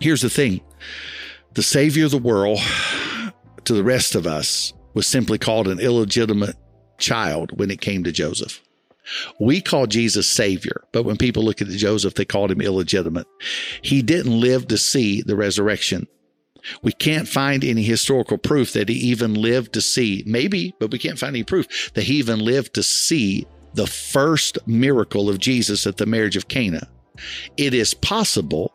Here's 0.00 0.22
the 0.22 0.30
thing 0.30 0.60
the 1.54 1.62
Savior 1.62 2.04
of 2.04 2.10
the 2.10 2.18
world 2.18 2.60
to 3.64 3.74
the 3.74 3.84
rest 3.84 4.14
of 4.14 4.26
us 4.26 4.72
was 4.94 5.06
simply 5.06 5.38
called 5.38 5.68
an 5.68 5.80
illegitimate 5.80 6.56
child 6.98 7.58
when 7.58 7.70
it 7.70 7.80
came 7.80 8.04
to 8.04 8.12
Joseph. 8.12 8.62
We 9.40 9.60
call 9.60 9.86
Jesus 9.86 10.28
Savior, 10.28 10.84
but 10.92 11.04
when 11.04 11.16
people 11.16 11.42
look 11.42 11.62
at 11.62 11.68
Joseph, 11.68 12.14
they 12.14 12.24
called 12.24 12.50
him 12.50 12.60
illegitimate. 12.60 13.26
He 13.82 14.02
didn't 14.02 14.38
live 14.38 14.68
to 14.68 14.78
see 14.78 15.22
the 15.22 15.36
resurrection. 15.36 16.06
We 16.82 16.92
can't 16.92 17.28
find 17.28 17.64
any 17.64 17.82
historical 17.82 18.38
proof 18.38 18.72
that 18.72 18.88
he 18.88 18.94
even 18.96 19.34
lived 19.34 19.72
to 19.74 19.80
see, 19.80 20.22
maybe, 20.26 20.74
but 20.78 20.90
we 20.90 20.98
can't 20.98 21.18
find 21.18 21.34
any 21.34 21.44
proof 21.44 21.92
that 21.94 22.04
he 22.04 22.14
even 22.14 22.40
lived 22.40 22.74
to 22.74 22.82
see 22.82 23.46
the 23.74 23.86
first 23.86 24.58
miracle 24.66 25.28
of 25.28 25.38
Jesus 25.38 25.86
at 25.86 25.96
the 25.96 26.06
marriage 26.06 26.36
of 26.36 26.48
Cana. 26.48 26.88
It 27.56 27.74
is 27.74 27.94
possible 27.94 28.72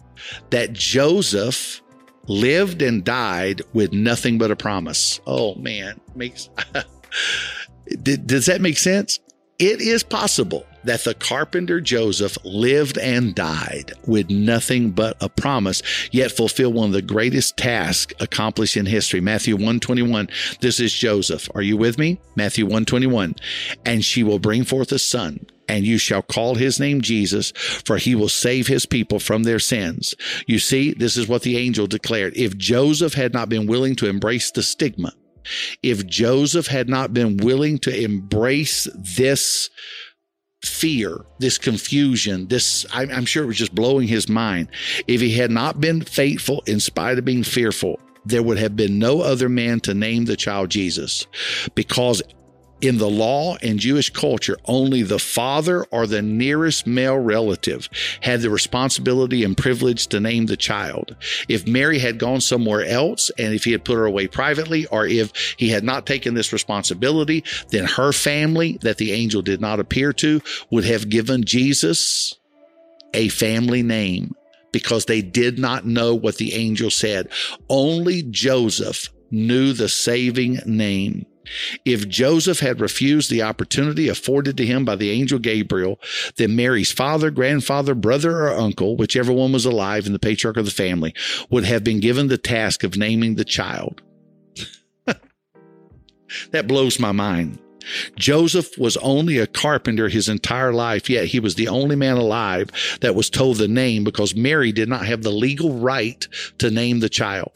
that 0.49 0.73
Joseph 0.73 1.81
lived 2.27 2.81
and 2.81 3.03
died 3.03 3.61
with 3.73 3.93
nothing 3.93 4.37
but 4.37 4.51
a 4.51 4.55
promise. 4.55 5.19
Oh 5.27 5.55
man, 5.55 5.99
makes 6.15 6.49
does 8.03 8.45
that 8.45 8.61
make 8.61 8.77
sense? 8.77 9.19
It 9.59 9.81
is 9.81 10.03
possible 10.03 10.65
that 10.83 11.03
the 11.03 11.13
carpenter 11.13 11.81
Joseph 11.81 12.37
lived 12.43 12.97
and 12.97 13.35
died 13.35 13.93
with 14.05 14.29
nothing 14.29 14.91
but 14.91 15.17
a 15.21 15.29
promise, 15.29 15.81
yet 16.11 16.31
fulfilled 16.31 16.75
one 16.75 16.87
of 16.87 16.93
the 16.93 17.01
greatest 17.01 17.57
tasks 17.57 18.13
accomplished 18.19 18.77
in 18.77 18.85
history. 18.85 19.21
Matthew 19.21 19.55
121. 19.55 20.29
This 20.61 20.79
is 20.79 20.93
Joseph. 20.93 21.49
Are 21.55 21.61
you 21.61 21.77
with 21.77 21.97
me? 21.97 22.19
Matthew 22.35 22.65
121. 22.65 23.35
And 23.85 24.03
she 24.03 24.23
will 24.23 24.39
bring 24.39 24.63
forth 24.63 24.91
a 24.91 24.99
son 24.99 25.45
and 25.67 25.85
you 25.85 25.97
shall 25.97 26.21
call 26.21 26.55
his 26.55 26.79
name 26.79 27.01
Jesus, 27.01 27.51
for 27.51 27.97
he 27.97 28.15
will 28.15 28.29
save 28.29 28.67
his 28.67 28.85
people 28.85 29.19
from 29.19 29.43
their 29.43 29.59
sins. 29.59 30.13
You 30.45 30.59
see, 30.59 30.93
this 30.93 31.17
is 31.17 31.27
what 31.27 31.43
the 31.43 31.57
angel 31.57 31.87
declared. 31.87 32.35
If 32.35 32.57
Joseph 32.57 33.13
had 33.13 33.33
not 33.33 33.49
been 33.49 33.65
willing 33.65 33.95
to 33.95 34.09
embrace 34.09 34.51
the 34.51 34.61
stigma, 34.61 35.13
if 35.81 36.05
Joseph 36.05 36.67
had 36.67 36.89
not 36.89 37.13
been 37.13 37.37
willing 37.37 37.77
to 37.79 38.03
embrace 38.03 38.87
this 38.95 39.69
fear, 40.63 41.25
this 41.39 41.57
confusion, 41.57 42.47
this, 42.47 42.85
I'm 42.93 43.25
sure 43.25 43.43
it 43.43 43.47
was 43.47 43.57
just 43.57 43.75
blowing 43.75 44.07
his 44.07 44.29
mind. 44.29 44.69
If 45.07 45.21
he 45.21 45.31
had 45.31 45.51
not 45.51 45.81
been 45.81 46.01
faithful 46.01 46.63
in 46.65 46.79
spite 46.79 47.17
of 47.17 47.25
being 47.25 47.43
fearful, 47.43 47.99
there 48.25 48.43
would 48.43 48.57
have 48.57 48.75
been 48.75 48.99
no 48.99 49.21
other 49.21 49.49
man 49.49 49.81
to 49.81 49.93
name 49.93 50.25
the 50.25 50.37
child 50.37 50.69
Jesus 50.69 51.27
because 51.75 52.21
in 52.83 52.97
the 52.97 53.09
law 53.09 53.55
and 53.61 53.79
Jewish 53.79 54.09
culture, 54.09 54.57
only 54.65 55.03
the 55.03 55.17
father 55.17 55.85
or 55.85 56.05
the 56.05 56.21
nearest 56.21 56.85
male 56.85 57.17
relative 57.17 57.89
had 58.19 58.41
the 58.41 58.49
responsibility 58.49 59.45
and 59.45 59.55
privilege 59.55 60.07
to 60.07 60.19
name 60.19 60.47
the 60.47 60.57
child. 60.57 61.15
If 61.47 61.65
Mary 61.65 61.97
had 61.97 62.19
gone 62.19 62.41
somewhere 62.41 62.83
else 62.83 63.31
and 63.37 63.53
if 63.53 63.63
he 63.63 63.71
had 63.71 63.85
put 63.85 63.95
her 63.95 64.05
away 64.05 64.27
privately, 64.27 64.85
or 64.87 65.07
if 65.07 65.55
he 65.57 65.69
had 65.69 65.85
not 65.85 66.05
taken 66.05 66.33
this 66.33 66.51
responsibility, 66.51 67.45
then 67.69 67.85
her 67.85 68.11
family 68.11 68.77
that 68.81 68.97
the 68.97 69.13
angel 69.13 69.41
did 69.41 69.61
not 69.61 69.79
appear 69.79 70.11
to 70.13 70.41
would 70.69 70.83
have 70.83 71.07
given 71.07 71.45
Jesus 71.45 72.37
a 73.13 73.29
family 73.29 73.81
name 73.81 74.35
because 74.73 75.05
they 75.05 75.21
did 75.21 75.57
not 75.57 75.85
know 75.85 76.15
what 76.15 76.35
the 76.35 76.53
angel 76.53 76.89
said. 76.89 77.29
Only 77.69 78.23
Joseph 78.23 79.09
knew 79.31 79.71
the 79.71 79.87
saving 79.87 80.59
name. 80.65 81.25
If 81.85 82.07
Joseph 82.07 82.59
had 82.59 82.79
refused 82.79 83.29
the 83.29 83.41
opportunity 83.41 84.07
afforded 84.07 84.57
to 84.57 84.65
him 84.65 84.85
by 84.85 84.95
the 84.95 85.11
angel 85.11 85.39
Gabriel, 85.39 85.99
then 86.37 86.55
Mary's 86.55 86.91
father, 86.91 87.31
grandfather, 87.31 87.95
brother, 87.95 88.43
or 88.43 88.53
uncle, 88.53 88.95
whichever 88.95 89.31
one 89.31 89.51
was 89.51 89.65
alive 89.65 90.05
in 90.05 90.13
the 90.13 90.19
patriarch 90.19 90.57
of 90.57 90.65
the 90.65 90.71
family, 90.71 91.13
would 91.49 91.65
have 91.65 91.83
been 91.83 91.99
given 91.99 92.27
the 92.27 92.37
task 92.37 92.83
of 92.83 92.97
naming 92.97 93.35
the 93.35 93.45
child. 93.45 94.01
that 96.51 96.67
blows 96.67 96.99
my 96.99 97.11
mind. 97.11 97.59
Joseph 98.15 98.77
was 98.77 98.95
only 98.97 99.37
a 99.37 99.47
carpenter 99.47 100.07
his 100.07 100.29
entire 100.29 100.71
life, 100.71 101.09
yet 101.09 101.25
he 101.25 101.39
was 101.39 101.55
the 101.55 101.67
only 101.67 101.95
man 101.95 102.15
alive 102.15 102.69
that 103.01 103.15
was 103.15 103.29
told 103.29 103.57
the 103.57 103.67
name 103.67 104.03
because 104.05 104.35
Mary 104.35 104.71
did 104.71 104.87
not 104.87 105.05
have 105.05 105.23
the 105.23 105.31
legal 105.31 105.73
right 105.73 106.25
to 106.59 106.71
name 106.71 107.01
the 107.01 107.09
child. 107.09 107.51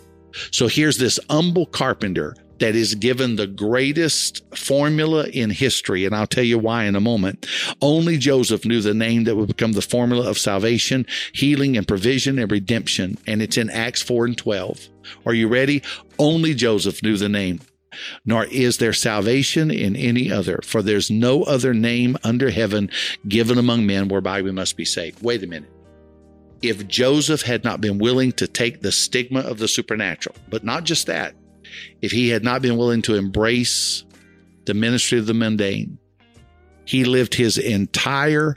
So 0.52 0.68
here's 0.68 0.98
this 0.98 1.20
humble 1.30 1.66
carpenter 1.66 2.36
that 2.60 2.76
is 2.76 2.96
given 2.96 3.36
the 3.36 3.48
greatest 3.48 4.44
formula 4.56 5.26
in 5.28 5.50
history. 5.50 6.06
And 6.06 6.16
I'll 6.16 6.28
tell 6.28 6.44
you 6.44 6.60
why 6.60 6.86
in 6.86 6.96
a 6.96 7.02
moment. 7.02 7.46
Only 7.82 8.18
Joseph 8.18 8.66
knew 8.66 8.82
the 8.82 8.94
name 8.94 9.26
that 9.26 9.36
would 9.36 9.48
become 9.48 9.74
the 9.74 9.82
formula 9.82 10.30
of 10.30 10.38
salvation, 10.38 11.06
healing, 11.34 11.78
and 11.78 11.88
provision 11.88 12.40
and 12.40 12.52
redemption. 12.52 13.18
And 13.28 13.42
it's 13.42 13.58
in 13.58 13.70
Acts 13.70 14.02
4 14.02 14.26
and 14.26 14.38
12. 14.38 14.90
Are 15.26 15.34
you 15.34 15.48
ready? 15.48 15.84
Only 16.20 16.54
Joseph 16.54 17.04
knew 17.04 17.18
the 17.18 17.30
name. 17.30 17.62
Nor 18.26 18.46
is 18.46 18.78
there 18.78 18.94
salvation 18.94 19.72
in 19.72 19.96
any 19.96 20.32
other, 20.32 20.60
for 20.64 20.84
there's 20.84 21.10
no 21.10 21.44
other 21.44 21.74
name 21.74 22.16
under 22.24 22.52
heaven 22.52 22.92
given 23.28 23.58
among 23.58 23.88
men 23.88 24.08
whereby 24.08 24.42
we 24.42 24.52
must 24.52 24.78
be 24.78 24.86
saved. 24.86 25.24
Wait 25.24 25.44
a 25.44 25.48
minute 25.48 25.72
if 26.62 26.88
Joseph 26.88 27.44
had 27.44 27.64
not 27.64 27.82
been 27.82 27.98
willing 27.98 28.32
to 28.34 28.48
take 28.48 28.82
the 28.82 28.92
stigma 28.92 29.42
of 29.42 29.60
the 29.60 29.68
supernatural, 29.68 30.36
but 30.50 30.64
not 30.64 30.84
just 30.84 31.08
that, 31.08 31.36
if 32.02 32.12
he 32.12 32.30
had 32.30 32.44
not 32.44 32.62
been 32.62 32.78
willing 32.78 33.02
to 33.04 33.16
embrace 33.16 34.04
the 34.66 34.74
ministry 34.74 35.20
of 35.20 35.26
the 35.26 35.34
mundane. 35.34 35.98
He 36.86 37.06
lived 37.06 37.34
his 37.34 37.58
entire 37.58 38.56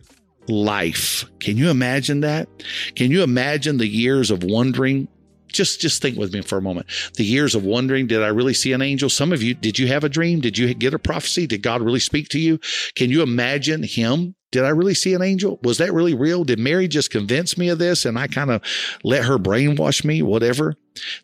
life. 0.48 1.24
Can 1.40 1.56
you 1.56 1.70
imagine 1.70 2.20
that? 2.20 2.48
Can 2.94 3.10
you 3.10 3.22
imagine 3.22 3.78
the 3.78 3.86
years 3.86 4.30
of 4.30 4.44
wondering? 4.44 5.08
Just, 5.48 5.80
just 5.80 6.00
think 6.00 6.16
with 6.16 6.32
me 6.32 6.42
for 6.42 6.58
a 6.58 6.62
moment. 6.62 6.86
The 7.16 7.24
years 7.24 7.56
of 7.56 7.64
wondering, 7.64 8.06
did 8.06 8.22
I 8.22 8.28
really 8.28 8.54
see 8.54 8.72
an 8.72 8.82
angel? 8.82 9.10
Some 9.10 9.32
of 9.32 9.42
you, 9.42 9.54
did 9.54 9.80
you 9.80 9.88
have 9.88 10.04
a 10.04 10.08
dream? 10.08 10.40
Did 10.40 10.56
you 10.56 10.72
get 10.74 10.94
a 10.94 10.98
prophecy? 10.98 11.46
Did 11.46 11.62
God 11.62 11.82
really 11.82 11.98
speak 11.98 12.28
to 12.30 12.38
you? 12.38 12.60
Can 12.94 13.10
you 13.10 13.22
imagine 13.22 13.82
him 13.82 14.36
did 14.50 14.64
I 14.64 14.70
really 14.70 14.94
see 14.94 15.14
an 15.14 15.22
angel? 15.22 15.60
Was 15.62 15.78
that 15.78 15.92
really 15.92 16.14
real? 16.14 16.44
Did 16.44 16.58
Mary 16.58 16.88
just 16.88 17.10
convince 17.10 17.56
me 17.56 17.68
of 17.68 17.78
this 17.78 18.04
and 18.04 18.18
I 18.18 18.26
kind 18.26 18.50
of 18.50 18.62
let 19.04 19.24
her 19.24 19.38
brainwash 19.38 20.04
me, 20.04 20.22
whatever? 20.22 20.74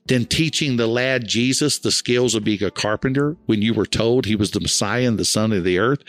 Then 0.07 0.25
teaching 0.25 0.77
the 0.77 0.87
lad 0.87 1.27
Jesus 1.27 1.79
the 1.79 1.91
skills 1.91 2.35
of 2.35 2.45
being 2.45 2.63
a 2.63 2.71
carpenter 2.71 3.37
when 3.47 3.63
you 3.63 3.75
were 3.75 3.87
told 3.87 4.27
he 4.27 4.37
was 4.37 4.53
the 4.53 4.61
Messiah 4.61 5.07
and 5.07 5.19
the 5.19 5.25
Son 5.25 5.53
of 5.53 5.65
the 5.65 5.79
earth. 5.79 6.03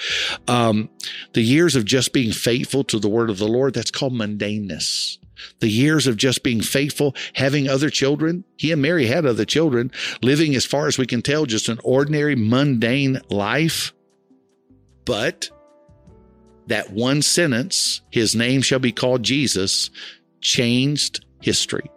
Um, 0.48 0.90
the 1.34 1.42
years 1.42 1.76
of 1.76 1.86
just 1.86 2.14
being 2.14 2.32
faithful 2.32 2.84
to 2.86 3.00
the 3.00 3.10
word 3.10 3.30
of 3.30 3.38
the 3.38 3.48
Lord, 3.48 3.74
that's 3.74 3.92
called 3.92 4.14
mundaneness. 4.14 5.18
The 5.60 5.70
years 5.70 6.08
of 6.08 6.18
just 6.18 6.44
being 6.44 6.62
faithful, 6.62 7.16
having 7.34 7.70
other 7.70 7.90
children. 7.90 8.44
He 8.58 8.72
and 8.72 8.82
Mary 8.82 9.06
had 9.06 9.26
other 9.26 9.46
children, 9.46 9.92
living 10.22 10.56
as 10.56 10.66
far 10.66 10.88
as 10.88 10.98
we 10.98 11.06
can 11.06 11.22
tell, 11.22 11.46
just 11.46 11.70
an 11.70 11.80
ordinary, 11.84 12.36
mundane 12.36 13.22
life. 13.30 13.94
But 15.06 15.50
that 16.68 16.92
one 16.92 17.22
sentence, 17.22 18.02
his 18.10 18.36
name 18.36 18.62
shall 18.62 18.80
be 18.80 18.92
called 18.92 19.24
Jesus, 19.24 19.90
changed 20.42 21.24
history 21.42 21.90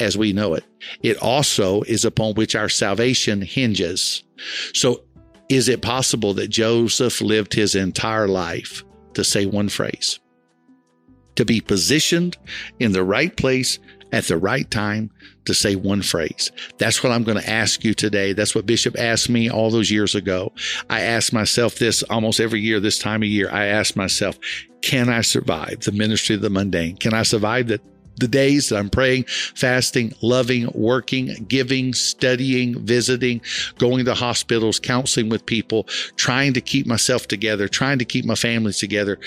as 0.00 0.16
we 0.16 0.32
know 0.32 0.54
it. 0.54 0.64
It 1.02 1.16
also 1.18 1.82
is 1.82 2.04
upon 2.04 2.34
which 2.34 2.54
our 2.54 2.68
salvation 2.68 3.42
hinges. 3.42 4.22
So, 4.74 5.04
is 5.48 5.68
it 5.68 5.82
possible 5.82 6.32
that 6.34 6.48
Joseph 6.48 7.20
lived 7.20 7.54
his 7.54 7.74
entire 7.74 8.28
life 8.28 8.84
to 9.14 9.24
say 9.24 9.46
one 9.46 9.68
phrase? 9.68 10.20
To 11.36 11.44
be 11.44 11.60
positioned 11.60 12.36
in 12.78 12.92
the 12.92 13.04
right 13.04 13.36
place 13.36 13.78
at 14.12 14.24
the 14.24 14.36
right 14.36 14.70
time 14.70 15.10
to 15.44 15.54
say 15.54 15.76
one 15.76 16.02
phrase. 16.02 16.50
That's 16.78 17.02
what 17.02 17.12
I'm 17.12 17.24
going 17.24 17.38
to 17.38 17.50
ask 17.50 17.84
you 17.84 17.94
today. 17.94 18.32
That's 18.32 18.54
what 18.54 18.66
Bishop 18.66 18.98
asked 18.98 19.28
me 19.28 19.50
all 19.50 19.70
those 19.70 19.90
years 19.90 20.14
ago. 20.14 20.52
I 20.88 21.00
ask 21.00 21.32
myself 21.32 21.76
this 21.76 22.02
almost 22.04 22.40
every 22.40 22.60
year, 22.60 22.80
this 22.80 22.98
time 22.98 23.22
of 23.22 23.28
year. 23.28 23.48
I 23.50 23.66
ask 23.66 23.96
myself, 23.96 24.38
can 24.82 25.08
I 25.08 25.20
survive 25.20 25.80
the 25.80 25.92
ministry 25.92 26.34
of 26.34 26.42
the 26.42 26.50
mundane? 26.50 26.96
Can 26.96 27.14
I 27.14 27.22
survive 27.22 27.68
the 27.68 27.80
the 28.16 28.28
days 28.28 28.68
that 28.68 28.76
I'm 28.76 28.90
praying, 28.90 29.24
fasting, 29.24 30.14
loving, 30.20 30.70
working, 30.74 31.46
giving, 31.48 31.94
studying, 31.94 32.78
visiting, 32.84 33.40
going 33.78 34.04
to 34.04 34.14
hospitals, 34.14 34.78
counseling 34.78 35.28
with 35.28 35.46
people, 35.46 35.84
trying 36.16 36.52
to 36.54 36.60
keep 36.60 36.86
myself 36.86 37.26
together, 37.26 37.68
trying 37.68 37.98
to 37.98 38.04
keep 38.04 38.24
my 38.24 38.34
family 38.34 38.72
together. 38.72 39.18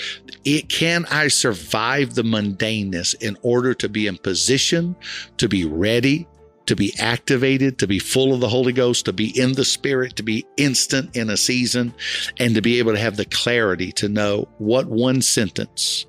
It 0.44 0.68
can 0.68 1.06
I 1.10 1.28
survive 1.28 2.14
the 2.14 2.22
mundaneness 2.22 3.14
in 3.20 3.36
order 3.42 3.74
to 3.74 3.88
be 3.88 4.06
in 4.06 4.16
position, 4.18 4.96
to 5.38 5.48
be 5.48 5.64
ready, 5.64 6.26
to 6.66 6.76
be 6.76 6.94
activated, 6.98 7.78
to 7.78 7.86
be 7.86 7.98
full 7.98 8.32
of 8.32 8.40
the 8.40 8.48
Holy 8.48 8.72
Ghost, 8.72 9.04
to 9.04 9.12
be 9.12 9.38
in 9.38 9.52
the 9.52 9.64
Spirit, 9.64 10.16
to 10.16 10.22
be 10.22 10.46
instant 10.56 11.14
in 11.16 11.30
a 11.30 11.36
season, 11.36 11.94
and 12.38 12.54
to 12.54 12.62
be 12.62 12.78
able 12.78 12.92
to 12.92 12.98
have 12.98 13.16
the 13.16 13.26
clarity 13.26 13.92
to 13.92 14.08
know 14.08 14.48
what 14.58 14.86
one 14.86 15.20
sentence 15.20 16.06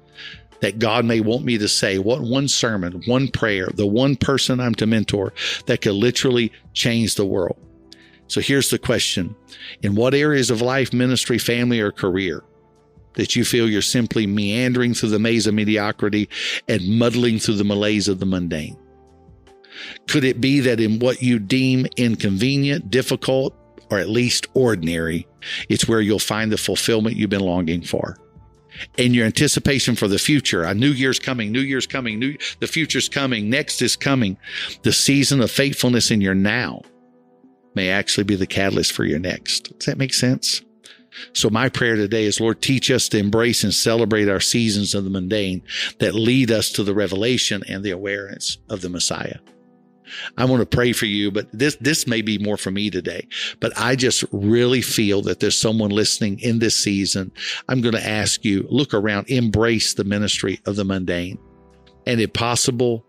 that 0.66 0.80
God 0.80 1.06
may 1.06 1.20
want 1.20 1.46
me 1.46 1.60
to 1.60 1.68
say, 1.68 2.00
what 2.00 2.22
one 2.22 2.48
sermon, 2.48 3.04
one 3.06 3.28
prayer, 3.28 3.68
the 3.76 3.86
one 3.86 4.16
person 4.16 4.60
I'm 4.60 4.74
to 4.76 4.88
mentor 4.88 5.32
that 5.68 5.82
could 5.82 5.94
literally 5.94 6.52
change 6.74 7.14
the 7.14 7.26
world. 7.26 7.56
So 8.26 8.42
here's 8.42 8.72
the 8.72 8.80
question 8.80 9.36
In 9.84 9.94
what 9.94 10.16
areas 10.16 10.50
of 10.50 10.62
life, 10.62 10.92
ministry, 10.92 11.38
family, 11.38 11.80
or 11.80 11.92
career 11.92 12.44
that 13.14 13.36
you 13.36 13.46
feel 13.46 13.70
you're 13.70 13.84
simply 13.84 14.26
meandering 14.26 14.96
through 14.96 15.10
the 15.10 15.20
maze 15.20 15.46
of 15.46 15.54
mediocrity 15.54 16.30
and 16.68 16.98
muddling 16.98 17.38
through 17.38 17.58
the 17.58 17.64
malaise 17.64 18.08
of 18.08 18.20
the 18.20 18.26
mundane? 18.26 18.76
Could 20.08 20.24
it 20.24 20.42
be 20.42 20.62
that 20.62 20.80
in 20.80 20.98
what 20.98 21.22
you 21.22 21.38
deem 21.38 21.86
inconvenient, 21.96 22.90
difficult, 22.90 23.56
or 23.92 24.00
at 24.00 24.10
least 24.10 24.48
ordinary, 24.56 25.28
it's 25.70 25.88
where 25.88 26.02
you'll 26.02 26.18
find 26.18 26.52
the 26.52 26.58
fulfillment 26.58 27.18
you've 27.18 27.30
been 27.30 27.40
longing 27.42 27.84
for? 27.84 28.18
And 28.98 29.16
your 29.16 29.26
anticipation 29.26 29.96
for 29.96 30.08
the 30.08 30.20
future. 30.20 30.64
A 30.64 30.74
new 30.74 30.92
year's 30.92 31.20
coming, 31.20 31.52
new 31.52 31.62
year's 31.62 31.88
coming, 31.88 32.20
new 32.20 32.38
the 32.60 32.68
future's 32.68 33.10
coming, 33.10 33.50
next 33.50 33.82
is 33.82 33.96
coming. 33.96 34.38
The 34.84 34.94
season 34.94 35.42
of 35.42 35.52
faithfulness 35.52 36.12
in 36.12 36.22
your 36.22 36.36
now 36.36 36.82
may 37.74 37.90
actually 37.90 38.24
be 38.24 38.36
the 38.36 38.48
catalyst 38.48 38.94
for 38.94 39.04
your 39.04 39.20
next. 39.20 39.78
Does 39.78 39.86
that 39.86 39.98
make 39.98 40.14
sense? 40.14 40.62
So 41.34 41.50
my 41.50 41.70
prayer 41.70 41.96
today 41.96 42.26
is, 42.26 42.42
Lord, 42.42 42.62
teach 42.62 42.92
us 42.92 43.08
to 43.10 43.18
embrace 43.18 43.64
and 43.64 43.74
celebrate 43.74 44.28
our 44.28 44.42
seasons 44.42 44.94
of 44.94 45.04
the 45.04 45.10
mundane 45.10 45.62
that 46.00 46.14
lead 46.14 46.52
us 46.52 46.70
to 46.72 46.84
the 46.84 46.94
revelation 46.94 47.64
and 47.68 47.84
the 47.84 47.92
awareness 47.92 48.58
of 48.70 48.82
the 48.82 48.90
Messiah. 48.90 49.40
I 50.38 50.46
want 50.46 50.62
to 50.62 50.66
pray 50.66 50.94
for 50.94 51.06
you, 51.06 51.32
but 51.32 51.48
this, 51.52 51.76
this 51.78 52.08
may 52.08 52.22
be 52.22 52.38
more 52.38 52.58
for 52.58 52.72
me 52.72 52.90
today, 52.90 53.28
but 53.60 53.74
I 53.78 53.96
just 53.96 54.24
really 54.32 54.82
feel 54.82 55.22
that 55.24 55.40
there's 55.40 55.58
someone 55.58 55.92
listening 55.92 56.40
in 56.40 56.60
this 56.60 56.78
season. 56.78 57.32
I'm 57.70 57.82
going 57.82 57.96
to 57.96 58.08
ask 58.08 58.44
you, 58.46 58.68
look 58.70 58.94
around, 58.94 59.30
embrace 59.30 59.94
the 59.94 60.04
ministry 60.04 60.60
of 60.66 60.76
the 60.76 60.86
mundane 60.86 61.40
and 62.06 62.22
if 62.22 62.34
possible, 62.34 63.06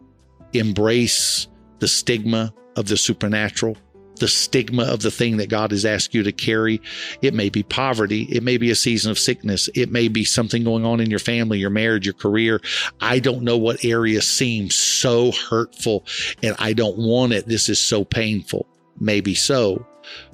embrace 0.53 1.49
the 1.79 1.89
stigma 1.89 2.55
of 2.77 2.89
the 2.89 2.97
supernatural 2.97 3.77
the 4.19 4.29
stigma 4.29 4.85
of 4.85 5.03
the 5.03 5.11
thing 5.11 5.37
that 5.39 5.49
God 5.49 5.71
has 5.71 5.85
asked 5.85 6.15
you 6.15 6.23
to 6.23 6.33
carry. 6.33 6.81
It 7.23 7.35
may 7.35 7.49
be 7.49 7.63
poverty. 7.63 8.23
It 8.31 8.43
may 8.43 8.57
be 8.57 8.71
a 8.71 8.75
season 8.75 9.11
of 9.11 9.19
sickness. 9.19 9.69
It 9.75 9.91
may 9.91 10.09
be 10.09 10.25
something 10.25 10.65
going 10.65 10.85
on 10.85 11.01
in 11.01 11.11
your 11.11 11.19
family, 11.19 11.59
your 11.59 11.71
marriage, 11.71 12.07
your 12.07 12.15
career. 12.15 12.61
I 13.01 13.19
don't 13.19 13.43
know 13.43 13.59
what 13.59 13.85
area 13.85 14.23
seems 14.23 14.75
so 14.75 15.33
hurtful 15.33 16.05
and 16.43 16.57
I 16.59 16.73
don't 16.73 16.99
want 16.99 17.33
it. 17.33 17.47
This 17.47 17.69
is 17.69 17.79
so 17.79 18.05
painful. 18.05 18.67
Maybe 18.99 19.35
so, 19.35 19.87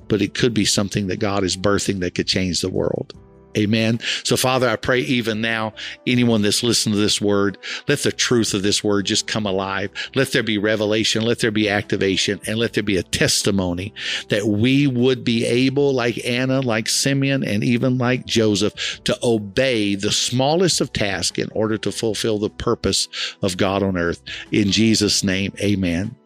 but 0.08 0.22
it 0.22 0.34
could 0.34 0.54
be 0.54 0.64
something 0.64 1.08
that 1.08 1.18
God 1.18 1.42
is 1.42 1.56
birthing 1.56 2.00
that 2.00 2.14
could 2.14 2.28
change 2.28 2.60
the 2.60 2.70
world. 2.70 3.14
Amen. 3.56 4.00
So, 4.24 4.36
Father, 4.36 4.68
I 4.68 4.76
pray 4.76 5.00
even 5.00 5.40
now, 5.40 5.74
anyone 6.06 6.42
that's 6.42 6.62
listened 6.62 6.94
to 6.94 7.00
this 7.00 7.20
word, 7.20 7.58
let 7.86 8.00
the 8.00 8.12
truth 8.12 8.54
of 8.54 8.62
this 8.62 8.82
word 8.82 9.06
just 9.06 9.26
come 9.26 9.46
alive. 9.46 9.90
Let 10.14 10.32
there 10.32 10.42
be 10.42 10.58
revelation, 10.58 11.22
let 11.22 11.40
there 11.40 11.50
be 11.50 11.68
activation, 11.68 12.40
and 12.46 12.58
let 12.58 12.72
there 12.72 12.82
be 12.82 12.96
a 12.96 13.02
testimony 13.02 13.92
that 14.28 14.46
we 14.46 14.86
would 14.86 15.22
be 15.24 15.44
able, 15.44 15.92
like 15.92 16.24
Anna, 16.24 16.60
like 16.60 16.88
Simeon, 16.88 17.44
and 17.44 17.62
even 17.62 17.98
like 17.98 18.24
Joseph, 18.24 19.02
to 19.04 19.18
obey 19.22 19.94
the 19.94 20.12
smallest 20.12 20.80
of 20.80 20.92
tasks 20.92 21.38
in 21.38 21.50
order 21.52 21.76
to 21.78 21.92
fulfill 21.92 22.38
the 22.38 22.50
purpose 22.50 23.08
of 23.42 23.56
God 23.56 23.82
on 23.82 23.98
earth. 23.98 24.22
In 24.50 24.70
Jesus' 24.70 25.22
name, 25.22 25.52
amen. 25.60 26.16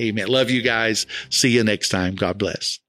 Amen. 0.00 0.26
Love 0.26 0.50
you 0.50 0.60
guys. 0.60 1.06
See 1.30 1.50
you 1.50 1.62
next 1.62 1.90
time. 1.90 2.16
God 2.16 2.36
bless. 2.36 2.80